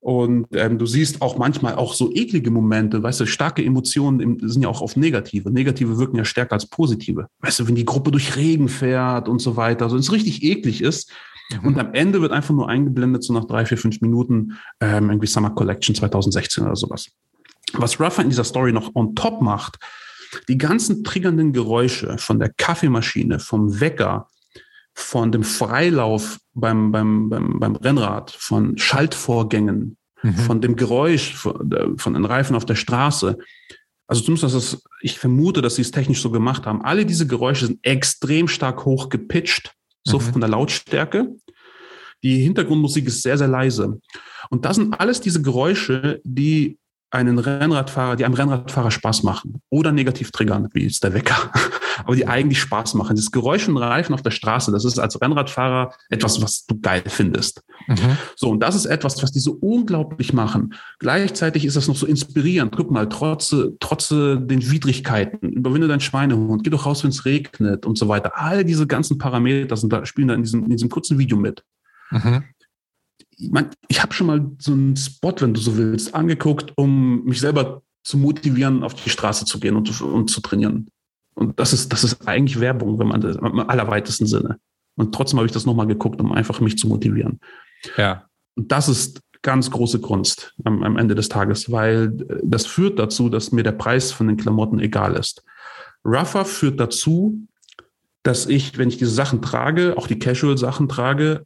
Und 0.02 0.48
ähm, 0.54 0.78
du 0.78 0.86
siehst 0.86 1.22
auch 1.22 1.38
manchmal 1.38 1.76
auch 1.76 1.94
so 1.94 2.14
eklige 2.14 2.52
Momente, 2.52 3.04
weißt 3.04 3.20
du, 3.20 3.26
starke 3.26 3.64
Emotionen 3.64 4.40
sind 4.48 4.62
ja 4.62 4.70
auch 4.70 4.82
auf 4.82 4.96
negative. 4.96 5.52
Negative 5.52 5.98
wirken 5.98 6.16
ja 6.16 6.24
stärker 6.24 6.54
als 6.54 6.68
positive. 6.68 7.28
Weißt 7.40 7.60
du, 7.60 7.68
wenn 7.68 7.76
die 7.76 7.86
Gruppe 7.86 8.12
durch 8.12 8.38
Regen 8.38 8.70
fährt 8.70 9.28
und 9.28 9.40
so 9.40 9.58
weiter, 9.58 9.86
also 9.86 9.96
wenn 9.96 10.02
es 10.02 10.12
richtig 10.12 10.44
eklig 10.44 10.82
ist, 10.82 11.12
Mhm. 11.50 11.68
Und 11.68 11.80
am 11.80 11.94
Ende 11.94 12.22
wird 12.22 12.32
einfach 12.32 12.54
nur 12.54 12.70
eingeblendet, 12.70 13.24
so 13.24 13.34
nach 13.34 13.46
drei, 13.46 13.66
vier, 13.66 13.78
fünf 13.78 14.02
Minuten, 14.02 14.58
ähm, 14.80 15.10
irgendwie 15.10 15.28
Summer 15.28 15.50
Collection 15.52 15.96
2016 15.96 16.64
oder 16.64 16.76
sowas. 16.76 17.10
Was 17.74 18.00
Ruffer 18.00 18.24
in 18.24 18.30
dieser 18.30 18.44
Story 18.44 18.72
noch 18.72 18.96
on 18.96 19.16
top 19.16 19.42
macht, 19.42 19.78
die 20.48 20.58
ganzen 20.58 21.04
triggernden 21.04 21.54
Geräusche 21.54 22.18
von 22.18 22.40
der 22.40 22.50
Kaffeemaschine, 22.50 23.40
vom 23.40 23.80
Wecker, 23.80 24.28
von 25.00 25.32
dem 25.32 25.44
Freilauf 25.44 26.40
beim, 26.54 26.92
beim, 26.92 27.30
beim, 27.30 27.60
beim 27.60 27.76
Rennrad, 27.76 28.32
von 28.32 28.78
Schaltvorgängen, 28.78 29.98
mhm. 30.22 30.34
von 30.36 30.62
dem 30.62 30.76
Geräusch 30.76 31.34
von, 31.34 31.98
von, 31.98 32.14
den 32.14 32.26
Reifen 32.26 32.56
auf 32.56 32.66
der 32.66 32.76
Straße. 32.76 33.38
Also 34.08 34.24
zumindest, 34.24 34.44
dass 34.44 34.54
es, 34.54 34.84
ich 35.02 35.18
vermute, 35.18 35.62
dass 35.62 35.76
sie 35.76 35.84
es 35.84 35.92
technisch 35.92 36.22
so 36.22 36.32
gemacht 36.32 36.66
haben. 36.66 36.82
Alle 36.82 37.06
diese 37.06 37.28
Geräusche 37.28 37.68
sind 37.68 37.80
extrem 37.84 38.48
stark 38.48 38.86
hoch 38.86 39.10
gepitcht 39.10 39.74
so 40.04 40.18
mhm. 40.18 40.22
von 40.22 40.42
der 40.42 40.50
Lautstärke. 40.50 41.36
Die 42.22 42.42
Hintergrundmusik 42.42 43.08
ist 43.08 43.22
sehr, 43.22 43.38
sehr 43.38 43.48
leise. 43.48 44.00
Und 44.50 44.66
das 44.66 44.76
sind 44.76 45.00
alles 45.00 45.22
diese 45.22 45.42
Geräusche, 45.42 46.20
die 46.24 46.78
einen 47.12 47.40
Rennradfahrer, 47.40 48.16
die 48.16 48.26
einem 48.26 48.36
Rennradfahrer 48.36 48.92
Spaß 48.92 49.24
machen 49.24 49.62
oder 49.70 49.92
negativ 49.92 50.32
triggern, 50.32 50.70
wie 50.74 50.84
jetzt 50.84 51.04
der 51.04 51.14
Wecker, 51.14 51.52
aber 52.04 52.16
die 52.16 52.28
eigentlich 52.28 52.60
Spaß 52.60 52.94
machen. 52.94 53.16
Das 53.16 53.32
Geräusch 53.32 53.68
und 53.68 53.78
Reifen 53.78 54.14
auf 54.14 54.22
der 54.22 54.32
Straße, 54.32 54.72
das 54.72 54.86
ist 54.86 55.00
als 55.00 55.20
Rennradfahrer 55.20 55.94
etwas, 56.10 56.42
was 56.42 56.66
du 56.66 56.80
geil 56.80 57.04
findest. 57.08 57.64
Mhm. 57.88 58.18
So, 58.36 58.50
und 58.50 58.62
das 58.62 58.76
ist 58.76 58.86
etwas, 58.86 59.22
was 59.24 59.32
die 59.32 59.40
so 59.40 59.54
unglaublich 59.60 60.34
machen. 60.34 60.76
Gleichzeitig 61.00 61.66
ist 61.66 61.76
das 61.76 61.88
noch 61.88 61.96
so 61.96 62.06
inspirierend. 62.06 62.76
Guck 62.76 62.92
mal, 62.92 63.10
trotz, 63.10 63.56
trotz 63.80 64.10
den 64.10 64.72
Widrigkeiten, 64.72 65.50
überwinde 65.50 65.88
deinen 65.88 66.00
Schweinehund, 66.00 66.64
geh 66.64 66.70
doch 66.70 66.86
raus, 66.86 67.04
wenn 67.04 67.10
es 67.10 67.26
regnet 67.26 67.86
und 67.86 67.98
so 67.98 68.08
weiter. 68.08 68.34
All 68.36 68.64
diese 68.64 68.86
ganzen 68.86 69.18
Parameter 69.18 69.76
sind 69.78 69.92
da, 69.92 70.06
spielen 70.06 70.28
da 70.28 70.36
in 70.36 70.44
diesem, 70.44 70.64
in 70.64 70.70
diesem 70.70 70.90
kurzen 70.90 71.18
Video 71.18 71.38
mit. 71.38 71.64
Mhm 72.12 72.44
ich, 73.40 73.52
mein, 73.52 73.70
ich 73.88 74.02
habe 74.02 74.14
schon 74.14 74.28
mal 74.28 74.52
so 74.60 74.74
einen 74.74 74.96
Spot, 74.96 75.34
wenn 75.40 75.54
du 75.54 75.60
so 75.60 75.78
willst, 75.78 76.14
angeguckt, 76.14 76.74
um 76.76 77.24
mich 77.24 77.40
selber 77.40 77.82
zu 78.04 78.18
motivieren, 78.18 78.84
auf 78.84 78.94
die 78.94 79.10
Straße 79.10 79.46
zu 79.46 79.60
gehen 79.60 79.76
und, 79.76 80.02
und 80.02 80.30
zu 80.30 80.42
trainieren. 80.42 80.90
Und 81.36 81.60
das 81.60 81.74
ist, 81.74 81.92
das 81.94 82.04
ist 82.04 82.28
eigentlich 82.28 82.60
Werbung, 82.60 83.00
wenn 83.00 83.08
man 83.08 83.22
das, 83.22 83.38
im 83.38 83.60
allerweitesten 83.60 84.26
Sinne. 84.26 84.60
Und 84.96 85.16
trotzdem 85.16 85.40
habe 85.40 85.48
ich 85.48 85.54
das 85.54 85.66
nochmal 85.66 85.88
geguckt, 85.88 86.20
um 86.20 86.34
einfach 86.34 86.60
mich 86.60 86.78
zu 86.78 86.88
motivieren. 86.88 87.40
Ja. 87.96 88.26
Und 88.56 88.72
das 88.72 88.90
ist 88.90 89.22
ganz 89.42 89.72
große 89.72 90.02
Kunst 90.02 90.54
am, 90.66 90.84
am, 90.84 90.98
Ende 90.98 91.16
des 91.16 91.30
Tages, 91.30 91.72
weil 91.72 92.12
das 92.44 92.66
führt 92.66 93.00
dazu, 93.00 93.30
dass 93.30 93.54
mir 93.54 93.64
der 93.64 93.72
Preis 93.72 94.12
von 94.12 94.28
den 94.28 94.36
Klamotten 94.36 94.80
egal 94.80 95.16
ist. 95.16 95.46
Ruffer 96.04 96.44
führt 96.44 96.80
dazu, 96.80 97.48
dass 98.24 98.48
ich, 98.48 98.78
wenn 98.78 98.90
ich 98.90 98.98
diese 98.98 99.12
Sachen 99.12 99.42
trage, 99.42 99.98
auch 99.98 100.08
die 100.08 100.20
Casual-Sachen 100.20 100.90
trage, 100.90 101.46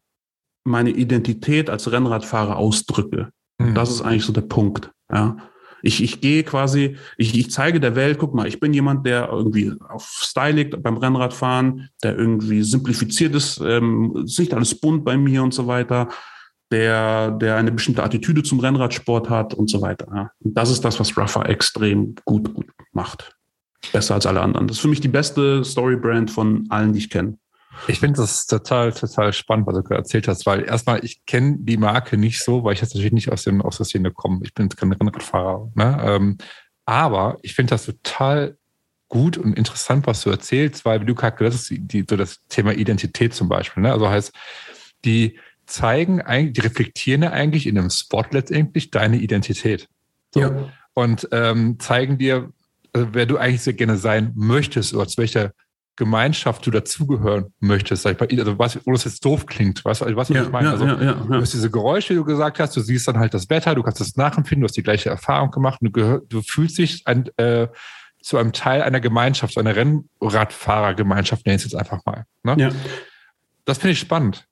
meine 0.63 0.91
Identität 0.91 1.69
als 1.69 1.91
Rennradfahrer 1.91 2.57
ausdrücke. 2.57 3.29
Mhm. 3.57 3.75
Das 3.75 3.89
ist 3.89 4.01
eigentlich 4.01 4.25
so 4.25 4.33
der 4.33 4.41
Punkt. 4.41 4.91
Ja. 5.11 5.37
Ich, 5.85 6.01
ich 6.01 6.21
gehe 6.21 6.43
quasi, 6.43 6.95
ich, 7.17 7.37
ich 7.37 7.51
zeige 7.51 7.81
der 7.81 7.95
Welt, 7.95 8.17
guck 8.17 8.33
mal, 8.33 8.47
ich 8.47 8.61
bin 8.61 8.73
jemand, 8.73 9.05
der 9.05 9.27
irgendwie 9.29 9.73
auf 9.89 10.05
Style 10.05 10.53
liegt 10.53 10.81
beim 10.81 10.95
Rennradfahren, 10.95 11.89
der 12.01 12.17
irgendwie 12.17 12.63
simplifiziert 12.63 13.35
ist, 13.35 13.59
ähm, 13.59 14.23
ist 14.25 14.39
nicht 14.39 14.53
alles 14.53 14.79
bunt 14.79 15.03
bei 15.03 15.17
mir 15.17 15.43
und 15.43 15.53
so 15.53 15.67
weiter, 15.67 16.07
der, 16.71 17.31
der 17.31 17.57
eine 17.57 17.73
bestimmte 17.73 18.01
Attitüde 18.01 18.43
zum 18.43 18.61
Rennradsport 18.61 19.29
hat 19.29 19.53
und 19.53 19.69
so 19.69 19.81
weiter. 19.81 20.07
Ja. 20.15 20.31
Und 20.39 20.57
das 20.57 20.71
ist 20.71 20.85
das, 20.85 20.99
was 21.01 21.17
Ruffer 21.17 21.49
extrem 21.49 22.15
gut, 22.23 22.53
gut 22.53 22.67
macht. 22.93 23.35
Besser 23.91 24.15
als 24.15 24.25
alle 24.25 24.39
anderen. 24.39 24.67
Das 24.67 24.77
ist 24.77 24.81
für 24.81 24.87
mich 24.87 25.01
die 25.01 25.09
beste 25.09 25.65
Storybrand 25.65 26.31
von 26.31 26.65
allen, 26.69 26.93
die 26.93 26.99
ich 26.99 27.09
kenne. 27.09 27.37
Ich 27.87 27.99
finde 27.99 28.21
das 28.21 28.45
total, 28.45 28.93
total 28.93 29.33
spannend, 29.33 29.67
was 29.67 29.75
du 29.75 29.83
gerade 29.83 29.99
erzählt 29.99 30.27
hast, 30.27 30.45
weil 30.45 30.63
erstmal, 30.63 31.03
ich 31.03 31.25
kenne 31.25 31.57
die 31.59 31.77
Marke 31.77 32.17
nicht 32.17 32.43
so, 32.43 32.63
weil 32.63 32.73
ich 32.73 32.81
jetzt 32.81 32.93
natürlich 32.93 33.13
nicht 33.13 33.31
aus, 33.31 33.43
den, 33.43 33.61
aus 33.61 33.77
der 33.77 33.85
Szene 33.85 34.11
komme. 34.11 34.39
Ich 34.43 34.53
bin 34.53 34.69
kein 34.69 34.91
Rennradfahrer. 34.91 35.71
Ne? 35.75 36.01
Ähm, 36.03 36.37
aber 36.85 37.37
ich 37.41 37.55
finde 37.55 37.71
das 37.71 37.85
total 37.85 38.57
gut 39.09 39.37
und 39.37 39.53
interessant, 39.53 40.07
was 40.07 40.21
du 40.21 40.29
erzählst, 40.29 40.85
weil, 40.85 41.01
wie 41.01 41.05
du 41.05 41.15
gerade 41.15 41.37
gesagt 41.37 41.53
hast, 41.53 41.69
die, 41.69 42.05
so 42.09 42.17
das 42.17 42.39
Thema 42.49 42.73
Identität 42.73 43.33
zum 43.33 43.47
Beispiel. 43.47 43.83
Ne? 43.83 43.91
Also 43.91 44.09
heißt, 44.09 44.33
die 45.05 45.39
zeigen 45.65 46.21
eigentlich, 46.21 46.53
die 46.53 46.61
reflektieren 46.61 47.23
ja 47.23 47.31
eigentlich 47.31 47.67
in 47.67 47.77
einem 47.77 47.89
Spot 47.89 48.25
letztendlich 48.31 48.91
deine 48.91 49.17
Identität. 49.17 49.87
So. 50.33 50.41
Ja. 50.41 50.69
Und 50.93 51.27
ähm, 51.31 51.79
zeigen 51.79 52.17
dir, 52.17 52.51
also 52.91 53.09
wer 53.13 53.25
du 53.25 53.37
eigentlich 53.37 53.61
sehr 53.61 53.73
gerne 53.73 53.97
sein 53.97 54.31
möchtest 54.35 54.93
oder 54.93 55.07
zu 55.07 55.17
welcher 55.17 55.53
Gemeinschaft 55.95 56.65
du 56.65 56.71
dazugehören 56.71 57.53
möchtest, 57.59 58.03
sag 58.03 58.13
ich 58.13 58.19
mal, 58.19 58.39
also 58.39 58.57
was, 58.57 58.79
wo 58.85 58.91
das 58.91 59.03
jetzt 59.03 59.23
doof 59.23 59.45
klingt, 59.45 59.85
weißt 59.85 60.01
du, 60.01 60.15
was 60.15 60.29
ja, 60.29 60.43
ich 60.43 60.49
meine? 60.49 60.67
Ja, 60.67 60.71
also, 60.71 60.85
ja, 60.85 61.01
ja, 61.01 61.13
du 61.13 61.35
hast 61.35 61.53
diese 61.53 61.69
Geräusche, 61.69 62.13
die 62.13 62.17
du 62.17 62.25
gesagt 62.25 62.59
hast, 62.59 62.75
du 62.75 62.81
siehst 62.81 63.07
dann 63.07 63.19
halt 63.19 63.33
das 63.33 63.49
Wetter, 63.49 63.75
du 63.75 63.83
kannst 63.83 63.99
das 63.99 64.15
nachempfinden, 64.15 64.61
du 64.61 64.67
hast 64.67 64.75
die 64.75 64.83
gleiche 64.83 65.09
Erfahrung 65.09 65.51
gemacht 65.51 65.81
und 65.81 65.87
du, 65.87 65.91
gehör, 65.91 66.21
du 66.27 66.41
fühlst 66.41 66.79
dich 66.79 67.05
ein, 67.05 67.29
äh, 67.37 67.67
zu 68.23 68.37
einem 68.37 68.53
Teil 68.53 68.81
einer 68.81 69.01
Gemeinschaft, 69.01 69.53
so 69.53 69.59
einer 69.59 69.75
Rennradfahrergemeinschaft, 69.75 71.45
nenne 71.45 71.57
ich 71.57 71.65
es 71.65 71.71
jetzt 71.71 71.79
einfach 71.79 72.03
mal. 72.05 72.25
Ne? 72.41 72.55
Ja. 72.57 72.69
Das 73.65 73.77
finde 73.77 73.91
ich 73.91 73.99
spannend. 73.99 74.47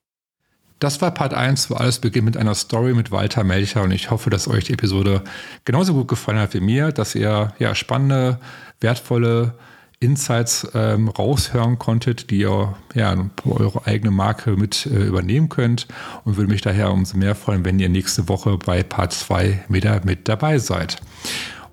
Das 0.78 1.00
war 1.00 1.12
Part 1.12 1.34
1, 1.34 1.70
wo 1.70 1.74
alles 1.74 1.98
beginnt 1.98 2.24
mit 2.24 2.36
einer 2.36 2.54
Story 2.54 2.92
mit 2.92 3.10
Walter 3.10 3.44
Melcher 3.44 3.82
und 3.82 3.92
ich 3.92 4.10
hoffe, 4.10 4.30
dass 4.30 4.48
euch 4.48 4.64
die 4.64 4.72
Episode 4.72 5.22
genauso 5.64 5.94
gut 5.94 6.08
gefallen 6.08 6.38
hat 6.38 6.54
wie 6.54 6.60
mir, 6.60 6.92
dass 6.92 7.14
ihr 7.14 7.52
ja 7.58 7.74
spannende, 7.74 8.38
wertvolle 8.80 9.54
Insights 10.02 10.68
ähm, 10.74 11.08
raushören 11.08 11.78
konntet, 11.78 12.30
die 12.30 12.40
ihr 12.40 12.74
ja, 12.94 13.30
eure 13.44 13.86
eigene 13.86 14.10
Marke 14.10 14.56
mit 14.56 14.86
äh, 14.86 15.04
übernehmen 15.04 15.48
könnt 15.48 15.86
und 16.24 16.36
würde 16.36 16.50
mich 16.50 16.60
daher 16.60 16.90
umso 16.90 17.16
mehr 17.16 17.34
freuen, 17.34 17.64
wenn 17.64 17.78
ihr 17.78 17.88
nächste 17.88 18.28
Woche 18.28 18.58
bei 18.58 18.82
Part 18.82 19.12
2 19.12 19.64
wieder 19.68 20.00
mit 20.04 20.28
dabei 20.28 20.58
seid. 20.58 21.00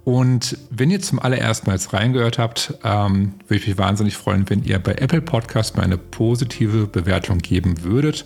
Und 0.05 0.57
wenn 0.71 0.89
ihr 0.89 1.01
zum 1.01 1.19
allerersten 1.19 1.67
Mal 1.67 1.73
jetzt 1.73 1.93
reingehört 1.93 2.39
habt, 2.39 2.73
ähm, 2.83 3.33
würde 3.47 3.61
ich 3.61 3.67
mich 3.67 3.77
wahnsinnig 3.77 4.17
freuen, 4.17 4.49
wenn 4.49 4.63
ihr 4.63 4.79
bei 4.79 4.93
Apple 4.93 5.21
Podcast 5.21 5.75
mal 5.75 5.83
eine 5.83 5.97
positive 5.97 6.87
Bewertung 6.87 7.39
geben 7.39 7.83
würdet 7.83 8.25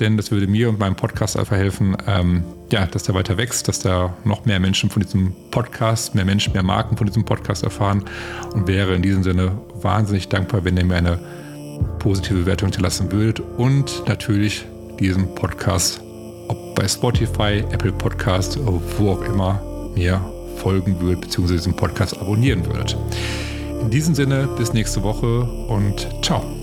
denn 0.00 0.16
das 0.16 0.30
würde 0.30 0.46
mir 0.46 0.68
und 0.68 0.78
meinem 0.78 0.96
Podcast 0.96 1.36
einfach 1.36 1.56
helfen, 1.56 1.96
ähm, 2.06 2.44
ja, 2.70 2.86
dass 2.86 3.04
der 3.04 3.14
weiter 3.14 3.36
wächst, 3.36 3.68
dass 3.68 3.80
da 3.80 4.14
noch 4.24 4.44
mehr 4.44 4.60
Menschen 4.60 4.90
von 4.90 5.02
diesem 5.02 5.32
Podcast, 5.50 6.14
mehr 6.14 6.24
Menschen, 6.24 6.52
mehr 6.52 6.62
Marken 6.62 6.96
von 6.96 7.06
diesem 7.06 7.24
Podcast 7.24 7.64
erfahren 7.64 8.04
und 8.52 8.66
wäre 8.66 8.94
in 8.94 9.02
diesem 9.02 9.22
Sinne 9.22 9.52
wahnsinnig 9.80 10.28
dankbar, 10.28 10.64
wenn 10.64 10.76
ihr 10.76 10.84
mir 10.84 10.96
eine 10.96 11.18
positive 11.98 12.40
Bewertung 12.40 12.68
hinterlassen 12.68 13.10
würdet 13.12 13.40
und 13.56 14.04
natürlich 14.06 14.64
diesen 14.98 15.34
Podcast 15.34 16.00
ob 16.48 16.74
bei 16.74 16.88
Spotify, 16.88 17.62
Apple 17.70 17.92
Podcast, 17.92 18.58
wo 18.98 19.10
auch 19.10 19.22
immer 19.22 19.60
mir 19.94 20.20
folgen 20.56 21.00
würdet, 21.00 21.22
beziehungsweise 21.22 21.58
diesen 21.58 21.76
Podcast 21.76 22.18
abonnieren 22.18 22.64
würdet. 22.66 22.96
In 23.80 23.90
diesem 23.90 24.14
Sinne, 24.14 24.48
bis 24.56 24.72
nächste 24.72 25.02
Woche 25.02 25.42
und 25.42 26.08
ciao. 26.22 26.57